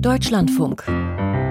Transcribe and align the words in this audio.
Deutschlandfunk. 0.00 0.86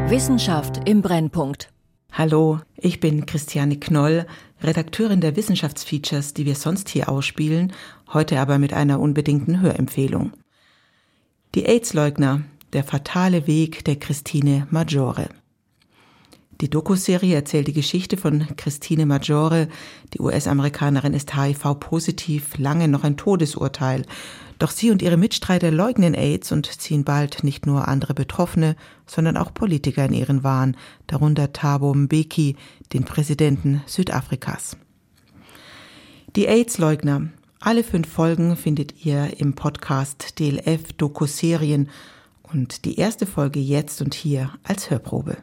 Wissenschaft 0.08 0.88
im 0.88 1.02
Brennpunkt. 1.02 1.70
Hallo, 2.13 2.59
ich 2.77 3.01
bin 3.01 3.25
Christiane 3.25 3.75
Knoll, 3.75 4.25
Redakteurin 4.63 5.20
der 5.20 5.35
Wissenschaftsfeatures, 5.35 6.34
die 6.34 6.46
wir 6.46 6.55
sonst 6.55 6.88
hier 6.88 7.10
ausspielen, 7.10 7.73
heute 8.13 8.39
aber 8.39 8.57
mit 8.57 8.71
einer 8.71 9.02
unbedingten 9.02 9.60
Hörempfehlung. 9.60 10.31
Die 11.55 11.65
AIDS-Leugner, 11.65 12.44
der 12.71 12.86
fatale 12.86 13.47
Weg 13.47 13.83
der 13.83 13.97
Christine 13.97 14.66
Maggiore. 14.72 15.28
Die 16.62 16.70
Dokuserie 16.70 17.36
erzählt 17.36 17.68
die 17.68 17.73
Geschichte 17.73 18.16
von 18.16 18.48
Christine 18.55 19.05
Maggiore. 19.05 19.68
Die 20.14 20.22
US-Amerikanerin 20.22 21.14
ist 21.14 21.36
HIV-positiv, 21.36 22.58
lange 22.58 22.88
noch 22.88 23.04
ein 23.04 23.18
Todesurteil. 23.18 24.05
Doch 24.59 24.71
sie 24.71 24.89
und 24.91 25.02
ihre 25.02 25.17
Mitstreiter 25.17 25.71
leugnen 25.71 26.13
AIDS 26.13 26.52
und 26.52 26.66
ziehen 26.66 27.03
bald 27.03 27.44
nicht 27.44 27.66
nur 27.66 27.88
andere 27.88 28.13
Betroffene, 28.13 28.76
sondern 29.05 29.38
auch 29.38 29.53
Politiker 29.53 30.05
in 30.05 30.13
ihren 30.13 30.44
Wahn, 30.44 30.76
darunter 31.05 31.54
Thabo 31.54 31.94
Mbeki, 31.94 32.55
den 32.94 33.05
Präsidenten 33.05 33.84
Südafrikas. 33.85 34.77
Die 36.35 36.48
AIDS-Leugner. 36.48 37.30
Alle 37.59 37.84
fünf 37.84 38.08
Folgen 38.08 38.55
findet 38.55 39.05
ihr 39.05 39.40
im 39.40 39.54
Podcast 39.54 40.40
DLF 40.40 40.94
Dokuserien 40.94 41.90
und 42.44 42.85
die 42.85 42.98
erste 42.98 43.26
Folge 43.26 43.60
jetzt 43.60 44.02
und 44.02 44.13
hier 44.13 44.52
als 44.63 44.90
Hörprobe. 44.90 45.38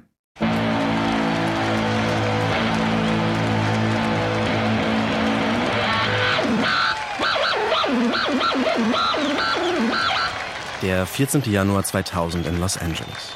Der 10.84 11.06
14. 11.06 11.50
Januar 11.50 11.82
2000 11.82 12.46
in 12.46 12.60
Los 12.60 12.76
Angeles. 12.76 13.32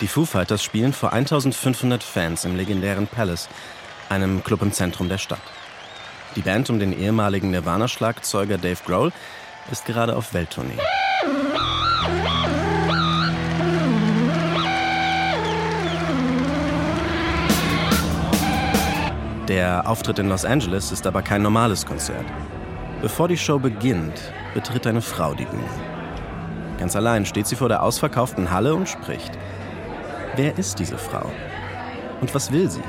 Die 0.00 0.08
Foo 0.08 0.24
Fighters 0.24 0.64
spielen 0.64 0.94
vor 0.94 1.12
1500 1.12 2.02
Fans 2.02 2.46
im 2.46 2.56
legendären 2.56 3.06
Palace, 3.06 3.50
einem 4.08 4.42
Club 4.42 4.62
im 4.62 4.72
Zentrum 4.72 5.10
der 5.10 5.18
Stadt. 5.18 5.42
Die 6.34 6.40
Band 6.40 6.70
um 6.70 6.78
den 6.78 6.98
ehemaligen 6.98 7.50
Nirvana-Schlagzeuger 7.50 8.56
Dave 8.56 8.78
Grohl 8.86 9.12
ist 9.70 9.84
gerade 9.84 10.16
auf 10.16 10.32
Welttournee. 10.32 10.78
Der 19.46 19.86
Auftritt 19.86 20.18
in 20.18 20.30
Los 20.30 20.46
Angeles 20.46 20.90
ist 20.90 21.06
aber 21.06 21.20
kein 21.20 21.42
normales 21.42 21.84
Konzert. 21.84 22.24
Bevor 23.02 23.28
die 23.28 23.36
Show 23.36 23.58
beginnt, 23.58 24.18
betritt 24.54 24.86
eine 24.86 25.02
Frau 25.02 25.34
die 25.34 25.44
Bühne. 25.44 25.91
Ganz 26.82 26.96
allein 26.96 27.24
steht 27.26 27.46
sie 27.46 27.54
vor 27.54 27.68
der 27.68 27.84
ausverkauften 27.84 28.50
Halle 28.50 28.74
und 28.74 28.88
spricht. 28.88 29.30
Wer 30.34 30.58
ist 30.58 30.80
diese 30.80 30.98
Frau? 30.98 31.30
Und 32.20 32.34
was 32.34 32.50
will 32.50 32.68
sie? 32.68 32.82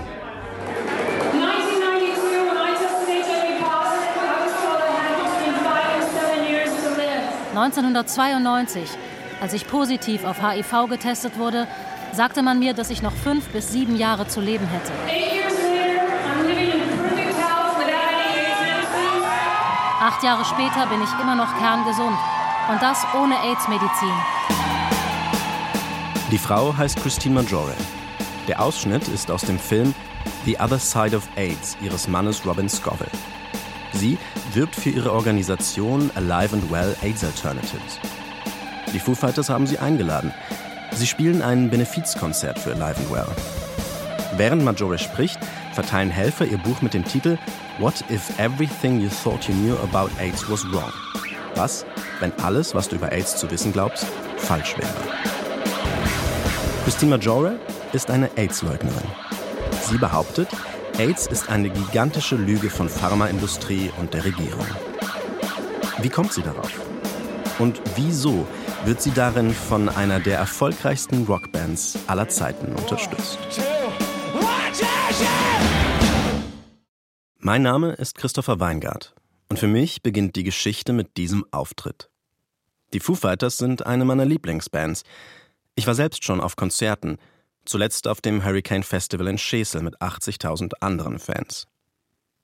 1992, 7.54 8.90
als 9.40 9.54
ich 9.54 9.68
positiv 9.68 10.26
auf 10.26 10.42
HIV 10.42 10.90
getestet 10.90 11.38
wurde, 11.38 11.68
sagte 12.14 12.42
man 12.42 12.58
mir, 12.58 12.74
dass 12.74 12.90
ich 12.90 13.04
noch 13.04 13.14
fünf 13.14 13.50
bis 13.50 13.72
sieben 13.72 13.96
Jahre 13.96 14.28
zu 14.28 14.42
leben 14.42 14.66
hätte. 14.66 14.92
Acht 20.02 20.24
Jahre 20.24 20.44
später 20.46 20.88
bin 20.88 21.04
ich 21.04 21.22
immer 21.22 21.36
noch 21.36 21.56
kerngesund. 21.60 22.18
Und 22.70 22.82
das 22.82 23.06
ohne 23.14 23.36
AIDS-Medizin. 23.42 24.14
Die 26.32 26.38
Frau 26.38 26.76
heißt 26.76 26.98
Christine 27.02 27.36
Maggiore. 27.36 27.74
Der 28.48 28.62
Ausschnitt 28.62 29.10
ist 29.10 29.30
aus 29.30 29.42
dem 29.42 29.60
Film 29.60 29.94
The 30.46 30.58
Other 30.60 30.80
Side 30.80 31.16
of 31.16 31.28
AIDS 31.36 31.76
ihres 31.82 32.08
Mannes 32.08 32.46
Robin 32.46 32.70
Scoville. 32.70 33.12
Sie 33.92 34.18
wirbt 34.54 34.76
für 34.76 34.92
ihre 34.92 35.12
Organisation 35.12 36.10
Alive 36.16 36.56
and 36.56 36.72
Well 36.72 36.96
AIDS 37.02 37.26
Alternatives. 37.26 38.00
Die 38.94 39.00
Foo 39.00 39.14
Fighters 39.14 39.50
haben 39.50 39.68
sie 39.68 39.80
eingeladen. 39.80 40.34
Sie 40.92 41.06
spielen 41.08 41.42
ein 41.42 41.70
Benefizkonzert 41.70 42.58
für 42.58 42.72
Alive 42.72 42.98
and 42.98 43.12
Well. 43.12 43.28
Während 44.38 44.64
Maggiore 44.64 45.00
spricht, 45.00 45.38
verteilen 45.74 46.12
Helfer 46.12 46.46
ihr 46.46 46.58
Buch 46.60 46.82
mit 46.82 46.94
dem 46.94 47.04
Titel 47.04 47.38
What 47.80 48.06
if 48.10 48.40
everything 48.40 49.02
you 49.02 49.10
thought 49.10 49.50
you 49.50 49.54
knew 49.54 49.76
about 49.80 50.10
AIDS 50.18 50.50
was 50.50 50.64
wrong? 50.72 50.94
Was, 51.56 51.86
wenn 52.24 52.32
alles, 52.40 52.74
was 52.74 52.88
du 52.88 52.96
über 52.96 53.12
AIDS 53.12 53.36
zu 53.36 53.52
wissen 53.52 53.74
glaubst, 53.74 54.06
falsch 54.38 54.78
wäre? 54.78 54.94
Christine 56.86 57.12
Maggiore 57.12 57.60
ist 57.92 58.10
eine 58.10 58.30
AIDS-Leugnerin. 58.38 59.12
Sie 59.82 59.98
behauptet, 59.98 60.48
AIDS 60.98 61.28
ist 61.28 61.50
eine 61.50 61.70
gigantische 61.70 62.38
Lüge 62.38 62.70
von 62.70 62.88
Pharmaindustrie 62.88 63.92
und 64.00 64.14
der 64.14 64.24
Regierung. 64.24 64.66
Wie 66.02 66.08
kommt 66.08 66.32
sie 66.32 66.42
darauf? 66.42 66.72
Und 67.60 67.82
wieso 67.98 68.48
wird 68.86 69.02
sie 69.02 69.12
darin 69.12 69.54
von 69.54 69.90
einer 69.90 70.22
der 70.22 70.38
erfolgreichsten 70.38 71.26
Rockbands 71.26 72.00
aller 72.08 72.30
Zeiten 72.30 72.74
unterstützt? 72.74 73.38
Mein 77.40 77.64
Name 77.64 77.92
ist 77.92 78.16
Christopher 78.16 78.62
Weingart 78.62 79.14
und 79.50 79.60
für 79.60 79.68
mich 79.68 80.02
beginnt 80.04 80.38
die 80.38 80.46
Geschichte 80.46 80.94
mit 80.94 81.18
diesem 81.18 81.44
Auftritt. 81.52 82.10
Die 82.94 83.00
Foo 83.00 83.16
Fighters 83.16 83.58
sind 83.58 83.88
eine 83.88 84.06
meiner 84.06 84.26
Lieblingsbands. 84.26 85.04
Ich 85.74 85.88
war 85.88 85.96
selbst 85.96 86.24
schon 86.24 86.40
auf 86.40 86.56
Konzerten, 86.56 87.18
zuletzt 87.66 88.08
auf 88.08 88.22
dem 88.22 88.46
Hurricane 88.46 88.84
Festival 88.84 89.28
in 89.28 89.40
Schesel 89.40 89.82
mit 89.82 90.00
80.000 90.00 90.74
anderen 90.80 91.18
Fans. 91.18 91.68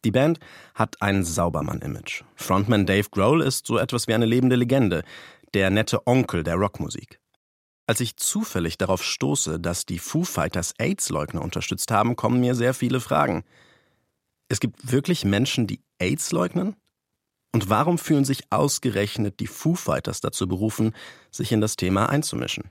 Die 0.04 0.12
Band 0.12 0.40
hat 0.74 1.02
ein 1.02 1.24
Saubermann-Image. 1.24 2.24
Frontman 2.36 2.88
Dave 2.88 3.10
Grohl 3.12 3.42
ist 3.42 3.68
so 3.68 3.78
etwas 3.78 4.08
wie 4.08 4.14
eine 4.16 4.26
lebende 4.26 4.56
Legende, 4.56 5.04
der 5.54 5.70
nette 5.70 6.08
Onkel 6.08 6.44
der 6.44 6.56
Rockmusik. 6.56 7.20
Als 7.86 8.00
ich 8.00 8.18
zufällig 8.18 8.78
darauf 8.78 9.04
stoße, 9.04 9.60
dass 9.60 9.86
die 9.86 10.00
Foo 10.00 10.24
Fighters 10.24 10.74
AIDS-Leugner 10.80 11.42
unterstützt 11.42 11.92
haben, 11.92 12.16
kommen 12.16 12.40
mir 12.40 12.56
sehr 12.56 12.74
viele 12.74 13.02
Fragen. 13.02 13.44
Es 14.48 14.60
gibt 14.60 14.92
wirklich 14.92 15.26
Menschen, 15.26 15.68
die 15.68 15.81
AIDS 16.00 16.31
leugnen? 16.31 16.76
Und 17.52 17.70
warum 17.70 17.98
fühlen 17.98 18.26
sich 18.26 18.44
ausgerechnet 18.52 19.40
die 19.40 19.48
Foo 19.48 19.74
Fighters 19.74 20.22
dazu 20.22 20.48
berufen, 20.48 20.94
sich 21.32 21.52
in 21.52 21.62
das 21.62 21.76
Thema 21.76 22.08
einzumischen? 22.08 22.66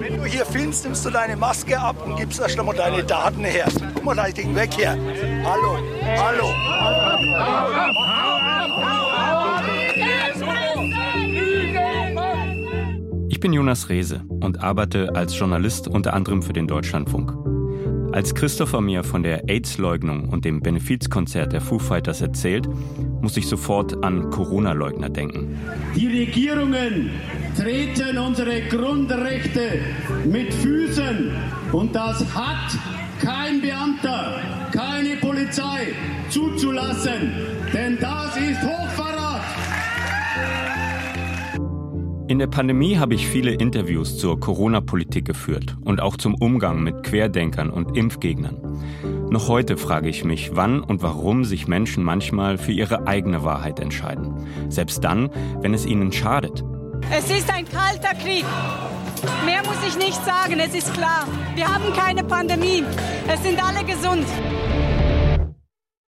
Wenn 0.00 0.16
du 0.16 0.24
hier 0.24 0.46
filmst, 0.46 0.84
nimmst 0.84 1.04
du 1.04 1.10
deine 1.10 1.36
Maske 1.36 1.78
ab 1.78 2.06
und 2.06 2.16
gibst 2.16 2.40
erst 2.40 2.58
einmal 2.58 2.76
deine 2.76 3.02
Daten 3.02 3.44
her. 3.44 3.66
Guck 3.94 4.04
mal 4.04 4.14
das 4.14 4.34
Ding 4.34 4.54
weg 4.54 4.72
hier. 4.72 4.96
Hallo, 5.44 5.78
hallo. 6.16 6.46
Ich 13.28 13.40
bin 13.40 13.52
Jonas 13.52 13.88
Rehse 13.88 14.22
und 14.28 14.62
arbeite 14.62 15.14
als 15.16 15.36
Journalist 15.36 15.88
unter 15.88 16.14
anderem 16.14 16.42
für 16.42 16.52
den 16.52 16.68
Deutschlandfunk. 16.68 17.59
Als 18.12 18.34
Christopher 18.34 18.80
mir 18.80 19.04
von 19.04 19.22
der 19.22 19.48
AIDS-Leugnung 19.48 20.28
und 20.28 20.44
dem 20.44 20.60
Benefizkonzert 20.60 21.52
der 21.52 21.60
Foo 21.60 21.78
Fighters 21.78 22.20
erzählt, 22.20 22.68
muss 23.20 23.36
ich 23.36 23.46
sofort 23.46 24.02
an 24.02 24.30
Corona-Leugner 24.30 25.08
denken. 25.08 25.56
Die 25.94 26.08
Regierungen 26.08 27.10
treten 27.56 28.18
unsere 28.18 28.62
Grundrechte 28.62 29.78
mit 30.24 30.52
Füßen 30.52 31.30
und 31.70 31.94
das 31.94 32.24
hat 32.34 32.76
kein 33.20 33.60
Beamter, 33.60 34.40
keine 34.72 35.16
Polizei 35.16 35.94
zuzulassen, 36.30 37.32
der 42.40 42.46
Pandemie 42.46 42.96
habe 42.96 43.14
ich 43.14 43.28
viele 43.28 43.52
Interviews 43.52 44.16
zur 44.16 44.40
Corona-Politik 44.40 45.26
geführt 45.26 45.76
und 45.82 46.00
auch 46.00 46.16
zum 46.16 46.34
Umgang 46.34 46.82
mit 46.82 47.02
Querdenkern 47.02 47.68
und 47.68 47.98
Impfgegnern. 47.98 49.28
Noch 49.30 49.48
heute 49.48 49.76
frage 49.76 50.08
ich 50.08 50.24
mich, 50.24 50.56
wann 50.56 50.80
und 50.80 51.02
warum 51.02 51.44
sich 51.44 51.68
Menschen 51.68 52.02
manchmal 52.02 52.56
für 52.56 52.72
ihre 52.72 53.06
eigene 53.06 53.44
Wahrheit 53.44 53.78
entscheiden. 53.78 54.46
Selbst 54.70 55.04
dann, 55.04 55.28
wenn 55.60 55.74
es 55.74 55.84
ihnen 55.84 56.12
schadet. 56.12 56.64
Es 57.12 57.30
ist 57.30 57.52
ein 57.52 57.66
kalter 57.68 58.14
Krieg. 58.14 58.46
Mehr 59.44 59.62
muss 59.66 59.86
ich 59.86 59.98
nicht 59.98 60.24
sagen, 60.24 60.58
es 60.60 60.74
ist 60.74 60.94
klar. 60.94 61.28
Wir 61.54 61.68
haben 61.68 61.92
keine 61.92 62.24
Pandemie. 62.24 62.82
Es 63.28 63.42
sind 63.42 63.62
alle 63.62 63.84
gesund. 63.84 64.26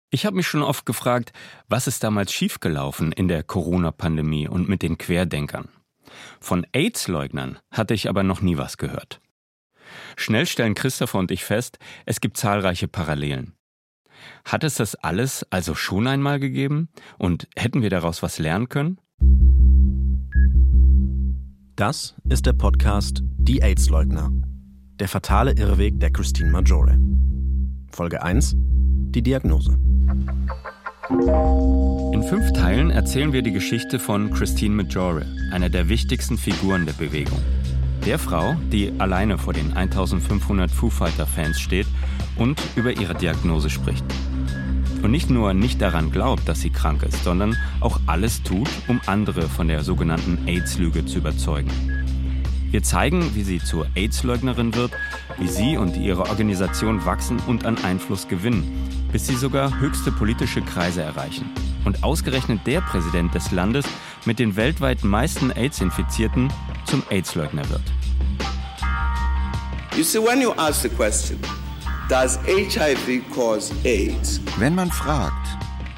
Ich 0.10 0.26
habe 0.26 0.38
mich 0.38 0.48
schon 0.48 0.64
oft 0.64 0.86
gefragt, 0.86 1.34
was 1.68 1.88
ist 1.88 2.02
damals 2.02 2.32
schiefgelaufen 2.32 3.12
in 3.12 3.28
der 3.28 3.44
Corona-Pandemie 3.44 4.48
und 4.48 4.70
mit 4.70 4.84
den 4.84 4.98
Querdenkern. 4.98 5.68
Von 6.40 6.66
AIDS-Leugnern 6.74 7.60
hatte 7.72 7.94
ich 7.94 8.10
aber 8.10 8.24
noch 8.24 8.42
nie 8.42 8.58
was 8.58 8.78
gehört. 8.78 9.22
Schnell 10.16 10.46
stellen 10.46 10.76
Christopher 10.76 11.20
und 11.20 11.32
ich 11.32 11.44
fest, 11.44 11.80
es 12.06 12.22
gibt 12.22 12.38
zahlreiche 12.38 12.88
Parallelen. 12.88 13.54
Hat 14.46 14.64
es 14.64 14.76
das 14.76 14.96
alles 14.96 15.46
also 15.50 15.76
schon 15.76 16.08
einmal 16.08 16.40
gegeben? 16.40 16.90
Und 17.18 17.48
hätten 17.56 17.82
wir 17.82 17.90
daraus 17.90 18.24
was 18.24 18.40
lernen 18.40 18.70
können? 18.70 19.00
Das 21.76 22.16
ist 22.30 22.46
der 22.46 22.54
Podcast 22.54 23.22
Die 23.24 23.62
AIDS-Leugner. 23.62 24.32
Der 25.00 25.08
fatale 25.08 25.54
Irrweg 25.54 26.00
der 26.00 26.12
Christine 26.12 26.52
Maggiore. 26.52 26.98
Folge 27.92 28.22
1. 28.22 28.56
Die 28.56 29.22
Diagnose. 29.22 29.78
In 32.14 32.22
fünf 32.22 32.54
Teilen 32.54 32.92
erzählen 32.92 33.34
wir 33.34 33.42
die 33.42 33.52
Geschichte 33.52 33.98
von 33.98 34.30
Christine 34.30 34.76
Maggiore, 34.76 35.26
einer 35.52 35.70
der 35.70 35.90
wichtigsten 35.90 36.38
Figuren 36.38 36.86
der 36.86 36.94
Bewegung. 36.94 37.40
Der 38.06 38.20
Frau, 38.20 38.56
die 38.72 38.94
alleine 39.00 39.40
vor 39.40 39.54
den 39.54 39.74
1500 39.74 40.70
Foo 40.70 40.92
Fighter-Fans 40.92 41.60
steht 41.60 41.88
und 42.38 42.62
über 42.76 42.92
ihre 42.92 43.16
Diagnose 43.16 43.72
spricht. 43.72 44.06
Und 45.02 45.10
nicht 45.10 45.32
nur 45.32 45.56
nicht 45.56 45.82
daran 45.82 46.12
glaubt, 46.12 46.48
dass 46.48 46.62
sie 46.62 46.70
krank 46.70 47.02
ist, 47.02 47.24
sondern 47.24 47.58
auch 47.80 48.00
alles 48.06 48.44
tut, 48.44 48.70
um 48.88 49.02
andere 49.08 49.50
von 49.50 49.68
der 49.68 49.84
sogenannten 49.84 50.48
AIDS-Lüge 50.48 51.08
zu 51.08 51.18
überzeugen. 51.18 51.72
Wir 52.70 52.84
zeigen, 52.84 53.34
wie 53.34 53.44
sie 53.44 53.58
zur 53.58 53.88
AIDS-Leugnerin 53.96 54.76
wird, 54.76 54.92
wie 55.40 55.48
sie 55.48 55.78
und 55.78 55.98
ihre 55.98 56.30
Organisation 56.30 57.06
wachsen 57.06 57.40
und 57.48 57.66
an 57.66 57.84
Einfluss 57.84 58.28
gewinnen, 58.28 58.64
bis 59.14 59.28
sie 59.28 59.36
sogar 59.36 59.80
höchste 59.80 60.12
politische 60.12 60.62
Kreise 60.62 61.04
erreichen. 61.04 61.50
Und 61.86 62.04
ausgerechnet 62.04 62.66
der 62.66 62.82
Präsident 62.82 63.34
des 63.36 63.52
Landes 63.52 63.86
mit 64.26 64.40
den 64.40 64.56
weltweit 64.56 65.04
meisten 65.04 65.52
AIDS-Infizierten 65.52 66.52
zum 66.86 67.04
AIDS-Leugner 67.10 67.70
wird. 67.70 67.84
You 69.96 70.04
see, 70.04 70.18
when 70.18 70.42
you 70.42 70.52
ask 70.58 70.82
the 70.82 70.90
question, 70.90 71.40
does 72.10 72.40
HIV 72.46 73.22
cause 73.34 73.72
AIDS? 73.86 74.42
Wenn 74.58 74.74
man 74.74 74.90
fragt, 74.92 75.48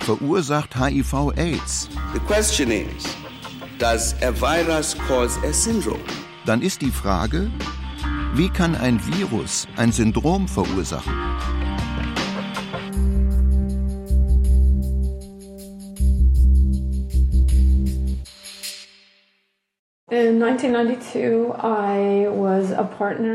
verursacht 0.01 0.75
HIV 0.75 1.31
AIDS? 1.37 1.87
The 2.13 2.19
question 2.19 2.69
is, 2.69 3.05
does 3.79 4.13
a 4.21 4.31
virus 4.33 4.95
cause 5.07 5.39
a 5.47 5.53
syndrome? 5.53 6.03
Dann 6.45 6.61
ist 6.61 6.81
die 6.81 6.91
Frage, 6.91 7.49
wie 8.33 8.49
kann 8.49 8.75
ein 8.75 8.99
Virus 9.05 9.65
ein 9.77 9.93
Syndrom 9.93 10.49
verursachen? 10.49 11.13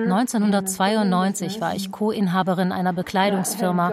1992 0.05 1.61
war 1.61 1.75
ich 1.75 1.93
Co-Inhaberin 1.93 2.73
einer 2.73 2.93
Bekleidungsfirma, 2.93 3.93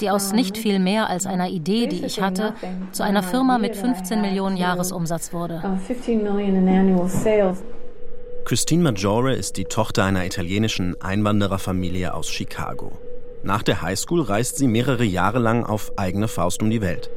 die 0.00 0.10
aus 0.10 0.32
nicht 0.32 0.56
viel 0.56 0.78
mehr 0.78 1.08
als 1.08 1.26
einer 1.26 1.48
Idee, 1.48 1.86
die 1.86 2.04
ich 2.04 2.20
hatte, 2.20 2.54
zu 2.92 3.02
einer 3.02 3.22
Firma 3.22 3.58
mit 3.58 3.76
15 3.76 4.20
Millionen 4.20 4.56
Jahresumsatz 4.56 5.32
wurde. 5.32 5.62
Christine 8.44 8.82
Maggiore 8.82 9.34
ist 9.34 9.56
die 9.58 9.64
Tochter 9.64 10.04
einer 10.04 10.24
italienischen 10.24 11.00
Einwandererfamilie 11.02 12.14
aus 12.14 12.30
Chicago. 12.30 12.92
Nach 13.42 13.62
der 13.62 13.82
Highschool 13.82 14.22
reist 14.22 14.56
sie 14.56 14.66
mehrere 14.66 15.04
Jahre 15.04 15.38
lang 15.38 15.64
auf 15.64 15.92
eigene 15.96 16.28
Faust 16.28 16.62
um 16.62 16.70
die 16.70 16.80
Welt. 16.80 17.10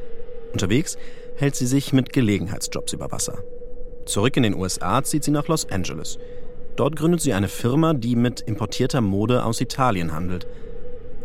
Unterwegs 0.52 0.98
hält 1.36 1.56
sie 1.56 1.66
sich 1.66 1.92
mit 1.92 2.12
Gelegenheitsjobs 2.12 2.92
über 2.92 3.10
Wasser. 3.10 3.42
Zurück 4.04 4.36
in 4.36 4.42
den 4.42 4.54
USA 4.54 5.02
zieht 5.02 5.24
sie 5.24 5.30
nach 5.30 5.48
Los 5.48 5.70
Angeles. 5.70 6.18
Dort 6.76 6.96
gründet 6.96 7.20
sie 7.20 7.34
eine 7.34 7.48
Firma, 7.48 7.94
die 7.94 8.16
mit 8.16 8.40
importierter 8.40 9.00
Mode 9.00 9.44
aus 9.44 9.60
Italien 9.60 10.12
handelt. 10.12 10.46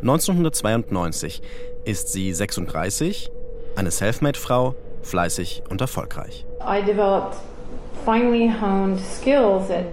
1992 0.02 1.42
ist 1.86 2.12
sie 2.12 2.34
36, 2.34 3.32
eine 3.76 3.92
Selfmade-Frau, 3.92 4.76
fleißig 5.02 5.64
und 5.70 5.82
erfolgreich. 5.82 6.46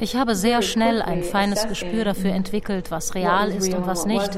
Ich 0.01 0.17
habe 0.17 0.35
sehr 0.37 0.63
schnell 0.63 1.03
ein 1.03 1.23
feines 1.23 1.67
Gespür 1.69 2.05
dafür 2.05 2.33
entwickelt, 2.33 2.91
was 2.91 3.15
real 3.15 3.51
ist 3.51 3.73
und 3.75 3.87
was 3.87 4.07
nicht, 4.07 4.31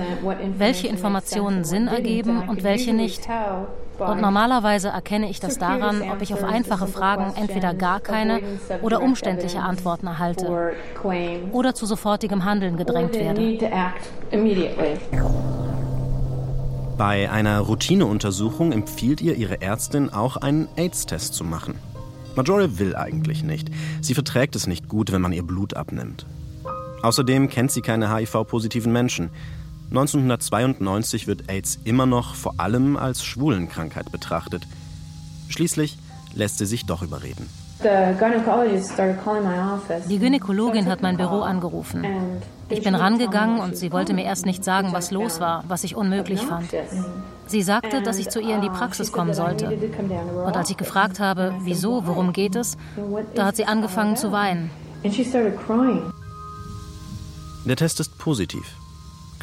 welche 0.56 0.87
Informationen 0.88 1.64
Sinn 1.64 1.88
ergeben 1.88 2.48
und 2.48 2.62
welche 2.62 2.94
nicht. 2.94 3.26
Und 3.98 4.20
normalerweise 4.20 4.88
erkenne 4.88 5.31
ich 5.31 5.40
das 5.40 5.58
daran, 5.58 6.02
ob 6.10 6.22
ich 6.22 6.32
auf 6.34 6.44
einfache 6.44 6.87
Fragen 6.87 7.32
entweder 7.37 7.75
gar 7.75 8.00
keine 8.00 8.40
oder 8.82 9.02
umständliche 9.02 9.60
Antworten 9.60 10.06
erhalte 10.06 10.75
oder 11.52 11.75
zu 11.75 11.87
sofortigem 11.87 12.44
Handeln 12.44 12.76
gedrängt 12.76 13.14
werde. 13.14 13.58
Bei 16.98 17.31
einer 17.31 17.60
Routineuntersuchung 17.60 18.72
empfiehlt 18.72 19.20
ihr 19.20 19.34
ihre 19.34 19.60
Ärztin 19.60 20.10
auch 20.10 20.38
einen 20.38 20.69
AIDS-Test 20.76 21.34
zu 21.34 21.44
machen. 21.44 21.75
Majore 22.37 22.78
will 22.78 22.96
eigentlich 22.96 23.43
nicht. 23.43 23.70
Sie 24.00 24.14
verträgt 24.14 24.56
es 24.56 24.66
nicht 24.66 24.88
gut, 24.88 25.12
wenn 25.12 25.20
man 25.20 25.32
ihr 25.32 25.43
Blut 25.43 25.75
abnimmt. 25.75 26.26
Außerdem 27.02 27.48
kennt 27.48 27.70
sie 27.70 27.82
keine 27.82 28.14
HIV-positiven 28.14 28.93
Menschen. 28.93 29.31
1992 29.91 31.27
wird 31.27 31.49
AIDS 31.49 31.79
immer 31.85 32.06
noch 32.06 32.35
vor 32.35 32.55
allem 32.59 32.97
als 32.97 33.25
Schwulenkrankheit 33.25 34.11
betrachtet. 34.11 34.67
Schließlich 35.49 35.97
lässt 36.35 36.59
sie 36.59 36.67
sich 36.67 36.87
doch 36.87 37.03
überreden. 37.03 37.49
Die 40.09 40.19
Gynäkologin 40.19 40.87
hat 40.87 41.03
mein 41.03 41.17
Büro 41.17 41.41
angerufen. 41.41 42.05
Ich 42.69 42.83
bin 42.83 42.94
rangegangen 42.94 43.61
und 43.61 43.77
sie 43.77 43.93
wollte 43.93 44.12
mir 44.15 44.25
erst 44.25 44.44
nicht 44.47 44.65
sagen, 44.65 44.93
was 44.93 45.11
los 45.11 45.41
war, 45.41 45.62
was 45.69 45.85
ich 45.85 45.94
unmöglich 45.94 46.41
fand. 46.41 46.69
Sie 47.47 47.62
sagte, 47.62 48.03
dass 48.03 48.19
ich 48.19 48.29
zu 48.29 48.41
ihr 48.41 48.56
in 48.56 48.62
die 48.62 48.71
Praxis 48.71 49.12
kommen 49.12 49.35
sollte. 49.35 49.69
Und 49.69 50.56
als 50.56 50.71
ich 50.71 50.77
gefragt 50.77 51.21
habe, 51.21 51.55
wieso, 51.61 52.06
worum 52.06 52.32
geht 52.32 52.56
es, 52.56 52.77
da 53.35 53.47
hat 53.47 53.56
sie 53.56 53.67
angefangen 53.67 54.17
zu 54.17 54.32
weinen. 54.32 54.71
Der 57.65 57.77
Test 57.77 58.00
ist 58.00 58.19
positiv. 58.19 58.65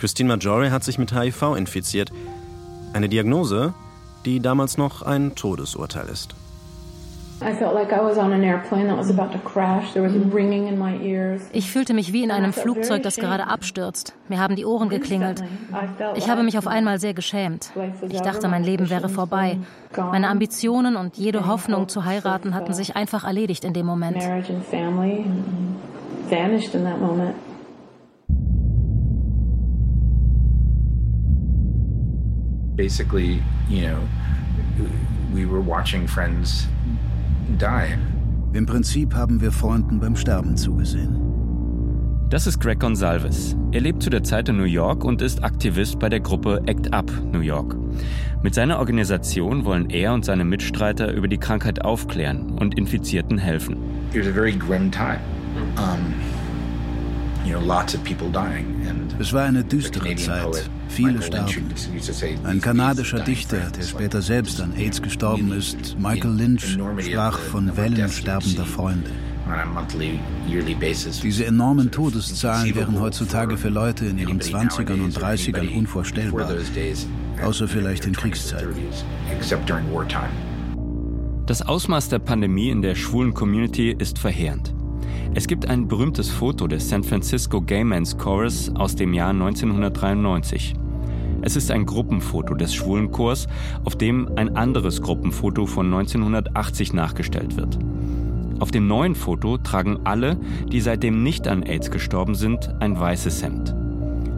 Christine 0.04 0.28
Maggiore 0.28 0.70
hat 0.70 0.84
sich 0.84 1.00
mit 1.00 1.18
HIV 1.18 1.56
infiziert. 1.56 2.12
Eine 2.92 3.08
Diagnose, 3.08 3.74
die 4.26 4.42
damals 4.42 4.78
noch 4.78 5.02
ein 5.02 5.34
Todesurteil 5.34 6.10
ist. 6.10 6.36
Ich 11.54 11.72
fühlte 11.72 11.94
mich 11.94 12.12
wie 12.12 12.22
in 12.22 12.32
einem 12.32 12.52
Flugzeug, 12.52 13.02
das 13.04 13.16
gerade 13.16 13.48
abstürzt. 13.48 14.14
Mir 14.28 14.42
haben 14.42 14.58
die 14.58 14.66
Ohren 14.66 14.90
geklingelt. 14.90 15.42
Ich 16.16 16.28
habe 16.28 16.44
mich 16.44 16.58
auf 16.58 16.68
einmal 16.68 17.00
sehr 17.00 17.14
geschämt. 17.14 17.72
Ich 18.10 18.20
dachte, 18.20 18.50
mein 18.50 18.66
Leben 18.66 18.90
wäre 18.90 19.08
vorbei. 19.08 19.58
Meine 19.96 20.28
Ambitionen 20.28 20.98
und 20.98 21.16
jede 21.16 21.48
Hoffnung 21.48 21.88
zu 21.88 22.04
heiraten 22.04 22.56
hatten 22.56 22.74
sich 22.74 22.98
einfach 22.98 23.24
erledigt 23.24 23.64
in 23.64 23.72
dem 23.72 23.86
Moment. 23.86 24.22
Basically, 32.76 33.42
you 33.70 33.88
know, 33.88 34.00
we 35.34 35.46
were 35.46 35.62
watching 35.62 36.08
friends 36.08 36.68
die. 37.60 37.98
Im 38.54 38.66
Prinzip 38.66 39.14
haben 39.16 39.42
wir 39.42 39.52
Freunden 39.52 40.00
beim 40.00 40.16
Sterben 40.16 40.58
zugesehen. 40.58 41.34
Das 42.30 42.48
ist 42.48 42.60
Greg 42.60 42.80
Gonsalves. 42.80 43.56
Er 43.72 43.82
lebt 43.82 44.02
zu 44.02 44.10
der 44.10 44.24
Zeit 44.24 44.50
in 44.50 44.58
New 44.58 44.64
York 44.64 45.04
und 45.04 45.22
ist 45.22 45.44
Aktivist 45.44 46.00
bei 46.00 46.10
der 46.10 46.20
Gruppe 46.20 46.64
ACT 46.68 46.96
UP 46.96 47.12
New 47.32 47.42
York. 47.42 47.76
Mit 48.42 48.56
seiner 48.56 48.80
Organisation 48.80 49.66
wollen 49.66 49.92
er 49.92 50.14
und 50.14 50.26
seine 50.26 50.44
Mitstreiter 50.44 51.12
über 51.14 51.28
die 51.28 51.38
Krankheit 51.38 51.86
aufklären 51.86 52.50
und 52.58 52.76
Infizierten 52.76 53.38
helfen. 53.38 53.78
It 54.14 54.22
was 54.22 54.28
a 54.28 54.34
very 54.34 54.52
grim 54.52 54.90
time. 54.90 55.20
Um, 55.78 56.16
es 59.20 59.34
war 59.34 59.44
eine 59.44 59.64
düstere 59.64 60.16
Zeit. 60.16 60.70
Viele 60.88 61.22
starben. 61.22 61.74
Ein 62.44 62.62
kanadischer 62.62 63.20
Dichter, 63.20 63.70
der 63.70 63.84
später 63.84 64.22
selbst 64.22 64.62
an 64.62 64.74
AIDS 64.78 65.02
gestorben 65.02 65.52
ist, 65.52 65.98
Michael 66.00 66.36
Lynch, 66.36 66.78
sprach 67.00 67.38
von 67.38 67.76
Wellen 67.76 68.10
sterbender 68.10 68.66
Freunde. 68.66 69.10
Diese 71.22 71.46
enormen 71.46 71.92
Todeszahlen 71.92 72.76
wären 72.76 73.00
heutzutage 73.00 73.58
für 73.58 73.70
Leute 73.70 74.06
in 74.06 74.18
ihren 74.18 74.40
20ern 74.40 75.04
und 75.04 75.18
30ern 75.18 75.78
unvorstellbar, 75.78 76.50
außer 77.44 77.68
vielleicht 77.68 78.06
in 78.06 78.14
Kriegszeiten. 78.14 78.74
Das 81.46 81.62
Ausmaß 81.62 82.08
der 82.08 82.20
Pandemie 82.20 82.70
in 82.70 82.82
der 82.82 82.96
schwulen 82.96 83.34
Community 83.34 83.92
ist 83.92 84.18
verheerend. 84.18 84.74
Es 85.36 85.48
gibt 85.48 85.68
ein 85.68 85.88
berühmtes 85.88 86.30
Foto 86.30 86.68
des 86.68 86.90
San 86.90 87.04
Francisco 87.04 87.60
Gay 87.60 87.84
Men's 87.84 88.16
Chorus 88.20 88.72
aus 88.76 88.96
dem 88.96 89.16
Jahr 89.16 89.32
1993. 89.32 90.76
Es 91.42 91.56
ist 91.56 91.72
ein 91.72 91.88
Gruppenfoto 91.88 92.54
des 92.54 92.76
Schwulenchors, 92.76 93.48
auf 93.84 93.96
dem 93.96 94.30
ein 94.36 94.56
anderes 94.56 95.02
Gruppenfoto 95.02 95.66
von 95.66 95.88
1980 95.88 96.94
nachgestellt 96.94 97.58
wird. 97.58 97.80
Auf 98.60 98.70
dem 98.70 98.88
neuen 98.88 99.16
Foto 99.16 99.58
tragen 99.58 100.02
alle, 100.04 100.38
die 100.72 100.82
seitdem 100.82 101.24
nicht 101.24 101.48
an 101.48 101.64
AIDS 101.64 101.90
gestorben 101.90 102.36
sind, 102.36 102.70
ein 102.80 103.00
weißes 103.00 103.42
Hemd. 103.42 103.74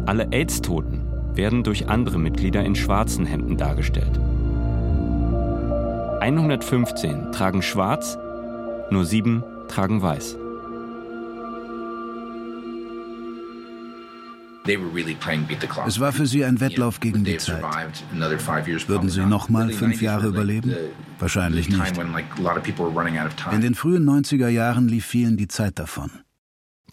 Alle 0.06 0.32
AIDS-Toten 0.32 1.02
werden 1.34 1.64
durch 1.64 1.90
andere 1.90 2.20
Mitglieder 2.20 2.64
in 2.64 2.74
schwarzen 2.74 3.26
Hemden 3.26 3.58
dargestellt. 3.58 4.18
115 6.22 7.34
tragen 7.34 7.62
schwarz, 7.62 8.18
nur 8.90 9.04
sieben 9.04 9.44
tragen 9.68 10.02
weiß. 10.02 10.38
Es 15.86 16.00
war 16.00 16.12
für 16.12 16.26
sie 16.26 16.44
ein 16.44 16.60
Wettlauf 16.60 17.00
gegen 17.00 17.24
die 17.24 17.38
Zeit. 17.38 17.64
Würden 18.88 19.10
sie 19.10 19.26
nochmal 19.26 19.70
fünf 19.72 20.02
Jahre 20.02 20.28
überleben? 20.28 20.76
Wahrscheinlich 21.20 21.70
nicht. 21.70 21.98
In 23.52 23.62
den 23.62 23.76
frühen 23.76 24.10
90er 24.10 24.48
Jahren 24.48 24.88
lief 24.88 25.06
vielen 25.06 25.38
die 25.38 25.48
Zeit 25.48 25.80
davon. 25.80 26.12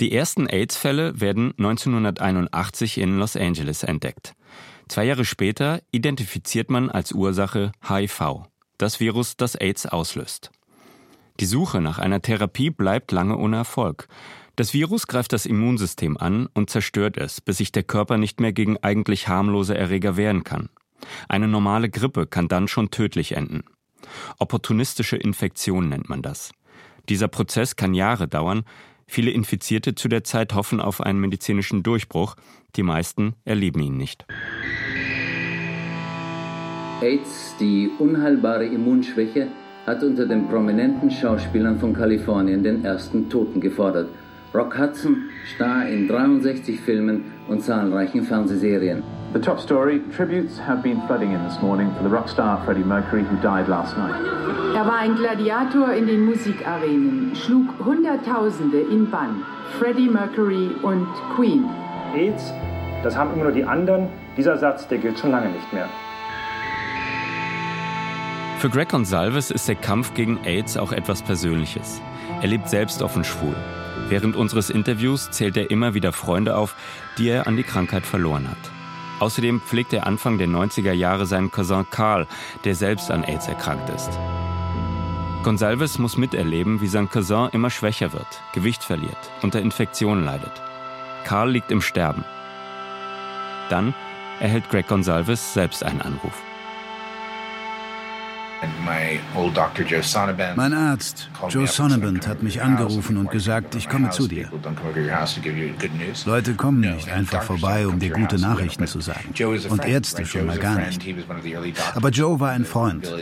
Die 0.00 0.12
ersten 0.12 0.46
AIDS-Fälle 0.46 1.20
werden 1.20 1.52
1981 1.58 2.98
in 2.98 3.18
Los 3.18 3.36
Angeles 3.36 3.82
entdeckt. 3.82 4.34
Zwei 4.88 5.04
Jahre 5.04 5.24
später 5.24 5.80
identifiziert 5.90 6.70
man 6.70 6.90
als 6.90 7.12
Ursache 7.12 7.72
HIV, 7.86 8.44
das 8.78 9.00
Virus, 9.00 9.36
das 9.36 9.54
AIDS 9.54 9.86
auslöst. 9.86 10.50
Die 11.40 11.46
Suche 11.46 11.80
nach 11.80 11.98
einer 11.98 12.20
Therapie 12.20 12.70
bleibt 12.70 13.12
lange 13.12 13.36
ohne 13.36 13.56
Erfolg. 13.56 14.06
Das 14.54 14.74
Virus 14.74 15.06
greift 15.06 15.32
das 15.32 15.46
Immunsystem 15.46 16.18
an 16.18 16.48
und 16.52 16.68
zerstört 16.68 17.16
es, 17.16 17.40
bis 17.40 17.56
sich 17.56 17.72
der 17.72 17.84
Körper 17.84 18.18
nicht 18.18 18.40
mehr 18.40 18.52
gegen 18.52 18.76
eigentlich 18.82 19.28
harmlose 19.28 19.76
Erreger 19.76 20.16
wehren 20.16 20.44
kann. 20.44 20.68
Eine 21.28 21.48
normale 21.48 21.88
Grippe 21.88 22.26
kann 22.26 22.48
dann 22.48 22.68
schon 22.68 22.90
tödlich 22.90 23.32
enden. 23.34 23.64
Opportunistische 24.38 25.16
Infektion 25.16 25.88
nennt 25.88 26.08
man 26.10 26.20
das. 26.20 26.52
Dieser 27.08 27.28
Prozess 27.28 27.76
kann 27.76 27.94
Jahre 27.94 28.28
dauern. 28.28 28.64
Viele 29.06 29.30
Infizierte 29.30 29.94
zu 29.94 30.08
der 30.08 30.22
Zeit 30.22 30.54
hoffen 30.54 30.80
auf 30.80 31.00
einen 31.00 31.18
medizinischen 31.18 31.82
Durchbruch. 31.82 32.36
Die 32.76 32.82
meisten 32.82 33.34
erleben 33.44 33.80
ihn 33.80 33.96
nicht. 33.96 34.26
AIDS, 37.00 37.56
die 37.58 37.90
unheilbare 37.98 38.66
Immunschwäche, 38.66 39.48
hat 39.86 40.04
unter 40.04 40.26
den 40.26 40.46
prominenten 40.48 41.10
Schauspielern 41.10 41.80
von 41.80 41.92
Kalifornien 41.92 42.62
den 42.62 42.84
ersten 42.84 43.28
Toten 43.28 43.60
gefordert. 43.60 44.08
Rock 44.54 44.76
Hudson, 44.76 45.30
Star 45.54 45.88
in 45.88 46.08
63 46.08 46.78
Filmen 46.80 47.32
und 47.48 47.62
zahlreichen 47.62 48.22
Fernsehserien. 48.22 49.02
The 49.32 49.40
top 49.40 49.58
story, 49.58 50.02
tributes 50.14 50.58
have 50.58 50.82
been 50.82 51.00
flooding 51.06 51.32
in 51.32 51.42
this 51.48 51.58
morning 51.62 51.90
for 51.96 52.02
the 52.02 52.10
rock 52.10 52.28
star 52.28 52.62
Freddie 52.66 52.84
Mercury 52.84 53.22
who 53.22 53.36
died 53.36 53.66
last 53.66 53.96
night. 53.96 54.14
Er 54.74 54.84
war 54.84 54.98
ein 54.98 55.14
Gladiator 55.14 55.94
in 55.94 56.06
den 56.06 56.26
Musikarenen, 56.26 57.34
schlug 57.34 57.66
Hunderttausende 57.82 58.78
in 58.78 59.10
Bann. 59.10 59.42
Freddie 59.78 60.10
Mercury 60.10 60.72
und 60.82 61.08
Queen. 61.34 61.64
AIDS, 62.14 62.52
das 63.02 63.16
haben 63.16 63.32
immer 63.32 63.44
nur 63.44 63.52
die 63.52 63.64
anderen. 63.64 64.08
Dieser 64.36 64.58
Satz, 64.58 64.86
der 64.86 64.98
gilt 64.98 65.18
schon 65.18 65.30
lange 65.30 65.48
nicht 65.48 65.72
mehr. 65.72 65.88
Für 68.58 68.68
Greg 68.68 68.90
Gonsalves 68.90 69.50
ist 69.50 69.66
der 69.66 69.76
Kampf 69.76 70.12
gegen 70.12 70.38
AIDS 70.44 70.76
auch 70.76 70.92
etwas 70.92 71.22
Persönliches. 71.22 72.02
Er 72.42 72.48
lebt 72.48 72.68
selbst 72.68 73.00
offen 73.00 73.24
schwul. 73.24 73.54
Während 74.08 74.36
unseres 74.36 74.70
Interviews 74.70 75.30
zählt 75.30 75.56
er 75.56 75.70
immer 75.70 75.94
wieder 75.94 76.12
Freunde 76.12 76.56
auf, 76.56 76.74
die 77.18 77.28
er 77.28 77.46
an 77.46 77.56
die 77.56 77.62
Krankheit 77.62 78.04
verloren 78.04 78.48
hat. 78.48 78.70
Außerdem 79.20 79.60
pflegt 79.60 79.92
er 79.92 80.06
Anfang 80.06 80.38
der 80.38 80.48
90er 80.48 80.92
Jahre 80.92 81.26
seinen 81.26 81.50
Cousin 81.50 81.86
Carl, 81.90 82.26
der 82.64 82.74
selbst 82.74 83.10
an 83.10 83.24
AIDS 83.24 83.46
erkrankt 83.46 83.88
ist. 83.90 84.10
Gonsalves 85.44 85.98
muss 85.98 86.16
miterleben, 86.16 86.80
wie 86.80 86.88
sein 86.88 87.08
Cousin 87.08 87.48
immer 87.52 87.70
schwächer 87.70 88.12
wird, 88.12 88.42
Gewicht 88.52 88.84
verliert, 88.84 89.30
unter 89.42 89.60
Infektionen 89.60 90.24
leidet. 90.24 90.52
Carl 91.24 91.50
liegt 91.50 91.70
im 91.70 91.80
Sterben. 91.80 92.24
Dann 93.70 93.94
erhält 94.40 94.68
Greg 94.70 94.88
Gonsalves 94.88 95.54
selbst 95.54 95.84
einen 95.84 96.02
Anruf. 96.02 96.34
Mein 100.54 100.72
Arzt, 100.72 101.28
Joe 101.48 101.66
Sonnabend, 101.66 102.28
hat 102.28 102.42
mich 102.42 102.62
angerufen 102.62 103.16
und 103.16 103.30
gesagt, 103.30 103.74
ich 103.74 103.88
komme 103.88 104.10
zu 104.10 104.28
dir. 104.28 104.50
Leute 106.24 106.54
kommen 106.54 106.80
nicht 106.80 107.10
einfach 107.10 107.42
vorbei, 107.42 107.86
um 107.86 107.98
dir 107.98 108.10
gute 108.10 108.38
Nachrichten 108.40 108.86
zu 108.86 109.00
sagen. 109.00 109.34
Und 109.68 109.84
Ärzte 109.84 110.24
schon 110.26 110.46
mal 110.46 110.58
gar 110.58 110.78
nicht. 110.78 111.02
Aber 111.94 112.10
Joe 112.10 112.38
war 112.38 112.50
ein 112.50 112.64
Freund. 112.64 113.12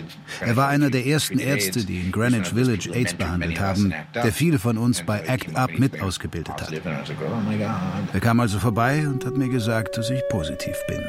Er 0.40 0.56
war 0.56 0.68
einer 0.68 0.90
der 0.90 1.06
ersten 1.06 1.38
Ärzte, 1.38 1.84
die 1.84 2.00
in 2.00 2.12
Greenwich 2.12 2.48
Village 2.48 2.90
AIDS 2.92 3.14
behandelt 3.14 3.60
haben, 3.60 3.94
der 4.14 4.32
viele 4.32 4.58
von 4.58 4.76
uns 4.76 5.02
bei 5.02 5.28
ACT 5.28 5.56
UP 5.56 5.78
mit 5.78 6.02
ausgebildet 6.02 6.60
hat. 6.60 6.72
Er 8.12 8.20
kam 8.20 8.40
also 8.40 8.58
vorbei 8.58 9.06
und 9.08 9.24
hat 9.24 9.36
mir 9.36 9.48
gesagt, 9.48 9.96
dass 9.96 10.10
ich 10.10 10.20
positiv 10.28 10.76
bin. 10.86 11.02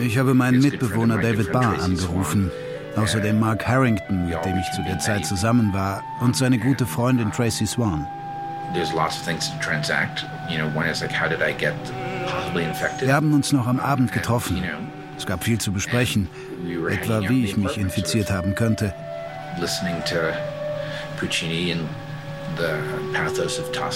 Ich 0.00 0.18
habe 0.18 0.34
meinen 0.34 0.60
Mitbewohner 0.60 1.18
David 1.18 1.52
Barr 1.52 1.82
angerufen, 1.82 2.50
außerdem 2.96 3.38
Mark 3.38 3.66
Harrington, 3.66 4.26
mit 4.26 4.44
dem 4.44 4.58
ich 4.58 4.70
zu 4.72 4.82
der 4.82 4.98
Zeit 4.98 5.26
zusammen 5.26 5.72
war, 5.72 6.02
und 6.20 6.36
seine 6.36 6.58
gute 6.58 6.86
Freundin 6.86 7.30
Tracy 7.32 7.66
Swan. 7.66 8.06
Wir 13.00 13.14
haben 13.14 13.32
uns 13.34 13.52
noch 13.52 13.66
am 13.66 13.80
Abend 13.80 14.12
getroffen. 14.12 14.62
Es 15.16 15.24
gab 15.24 15.44
viel 15.44 15.58
zu 15.58 15.72
besprechen, 15.72 16.28
etwa 16.90 17.20
wie 17.28 17.44
ich 17.44 17.56
mich 17.56 17.78
infiziert 17.78 18.30
haben 18.30 18.54
könnte. 18.54 18.92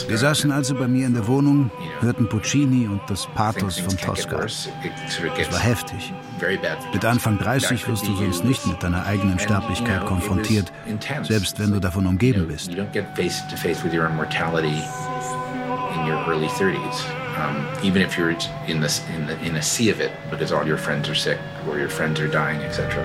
Wir 0.08 0.18
saßen 0.18 0.52
also 0.52 0.74
bei 0.74 0.88
mir 0.88 1.06
in 1.06 1.14
der 1.14 1.26
Wohnung, 1.26 1.70
hörten 2.00 2.28
Puccini 2.28 2.86
und 2.86 3.00
das 3.08 3.26
Pathos 3.34 3.78
von 3.78 3.96
Tosca. 3.96 4.44
Es 4.44 4.68
war 5.52 5.58
heftig. 5.58 6.12
Mit 6.92 7.04
Anfang 7.04 7.38
30 7.38 7.88
wirst 7.88 8.06
du 8.06 8.16
sonst 8.16 8.44
nicht 8.44 8.66
mit 8.66 8.82
deiner 8.82 9.06
eigenen 9.06 9.38
Sterblichkeit 9.38 10.06
konfrontiert, 10.06 10.72
selbst 11.22 11.58
wenn 11.58 11.72
du 11.72 11.80
davon 11.80 12.06
umgeben 12.06 12.48
bist. 12.48 12.70
Um, 17.40 17.66
even 17.82 18.02
if 18.02 18.18
you're 18.18 18.36
in, 18.66 18.80
this, 18.80 19.02
in, 19.16 19.26
the, 19.26 19.38
in 19.46 19.56
a 19.56 19.62
sea 19.62 19.88
of 19.88 20.00
it, 20.00 20.10
because 20.30 20.52
all 20.52 20.66
your 20.66 20.76
friends 20.76 21.08
are 21.08 21.14
sick 21.14 21.38
or 21.66 21.78
your 21.78 21.88
friends 21.88 22.20
are 22.20 22.28
dying, 22.28 22.60
etc. 22.60 23.00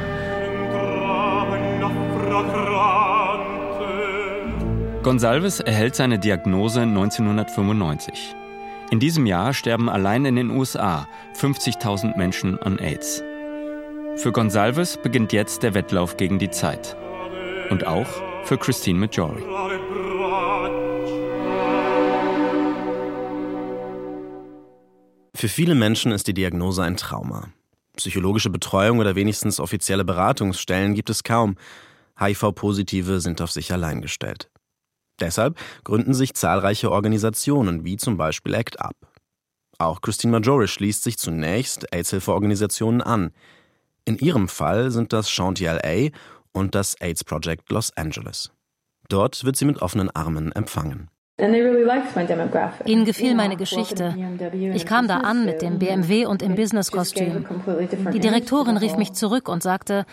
Gonsalves 5.06 5.60
erhält 5.60 5.96
seine 5.96 6.18
Diagnose 6.18 6.82
1995. 6.82 8.34
In 8.90 9.00
diesem 9.00 9.28
Jahr 9.28 9.54
sterben 9.54 9.88
allein 9.88 10.26
in 10.26 10.36
den 10.36 10.50
USA 10.50 11.08
50.000 11.40 12.18
Menschen 12.18 12.58
an 12.58 12.80
AIDS. 12.80 13.22
Für 14.16 14.32
Gonsalves 14.32 14.98
beginnt 14.98 15.32
jetzt 15.32 15.62
der 15.62 15.76
Wettlauf 15.76 16.18
gegen 16.18 16.40
die 16.40 16.50
Zeit. 16.50 16.98
Und 17.70 17.86
auch 17.86 18.08
für 18.46 18.58
Christine 18.58 18.98
Majori. 18.98 19.44
Für 25.36 25.50
viele 25.50 25.76
Menschen 25.76 26.14
ist 26.14 26.28
die 26.28 26.34
Diagnose 26.34 26.82
ein 26.82 26.98
Trauma. 26.98 27.50
Psychologische 27.96 28.50
Betreuung 28.50 28.98
oder 28.98 29.14
wenigstens 29.14 29.60
offizielle 29.60 30.04
Beratungsstellen 30.04 30.96
gibt 30.96 31.12
es 31.12 31.22
kaum. 31.22 31.58
HIV-Positive 32.20 33.20
sind 33.20 33.40
auf 33.42 33.52
sich 33.52 33.72
allein 33.72 34.02
gestellt. 34.02 34.50
Deshalb 35.20 35.58
gründen 35.84 36.14
sich 36.14 36.34
zahlreiche 36.34 36.92
Organisationen, 36.92 37.86
wie 37.86 37.98
zum 37.98 38.18
Beispiel 38.18 38.56
ACT 38.56 38.78
UP. 38.84 38.96
Auch 39.78 40.02
Christine 40.02 40.32
Majore 40.32 40.68
schließt 40.68 41.04
sich 41.04 41.18
zunächst 41.18 41.92
AIDS-Hilfeorganisationen 41.94 43.02
an. 43.02 43.32
In 44.06 44.18
ihrem 44.18 44.48
Fall 44.48 44.92
sind 44.92 45.14
das 45.14 45.30
Shanty 45.30 45.66
LA 45.66 46.10
und 46.54 46.76
das 46.76 46.96
AIDS 47.02 47.24
Project 47.24 47.70
Los 47.72 47.96
Angeles. 47.98 48.52
Dort 49.10 49.44
wird 49.44 49.56
sie 49.56 49.66
mit 49.66 49.82
offenen 49.82 50.10
Armen 50.12 50.52
empfangen. 50.52 51.10
Ihnen 51.38 53.04
gefiel 53.04 53.36
meine 53.36 53.58
Geschichte. 53.58 54.16
Ich 54.74 54.86
kam 54.86 55.10
da 55.10 55.18
an 55.18 55.44
mit 55.44 55.62
dem 55.62 55.80
BMW 55.80 56.26
und 56.26 56.42
im 56.42 56.56
Business-Kostüm. 56.56 57.46
Die 58.14 58.22
Direktorin 58.22 58.78
rief 58.78 58.96
mich 58.96 59.12
zurück 59.12 59.50
und 59.50 59.62
sagte, 59.62 60.06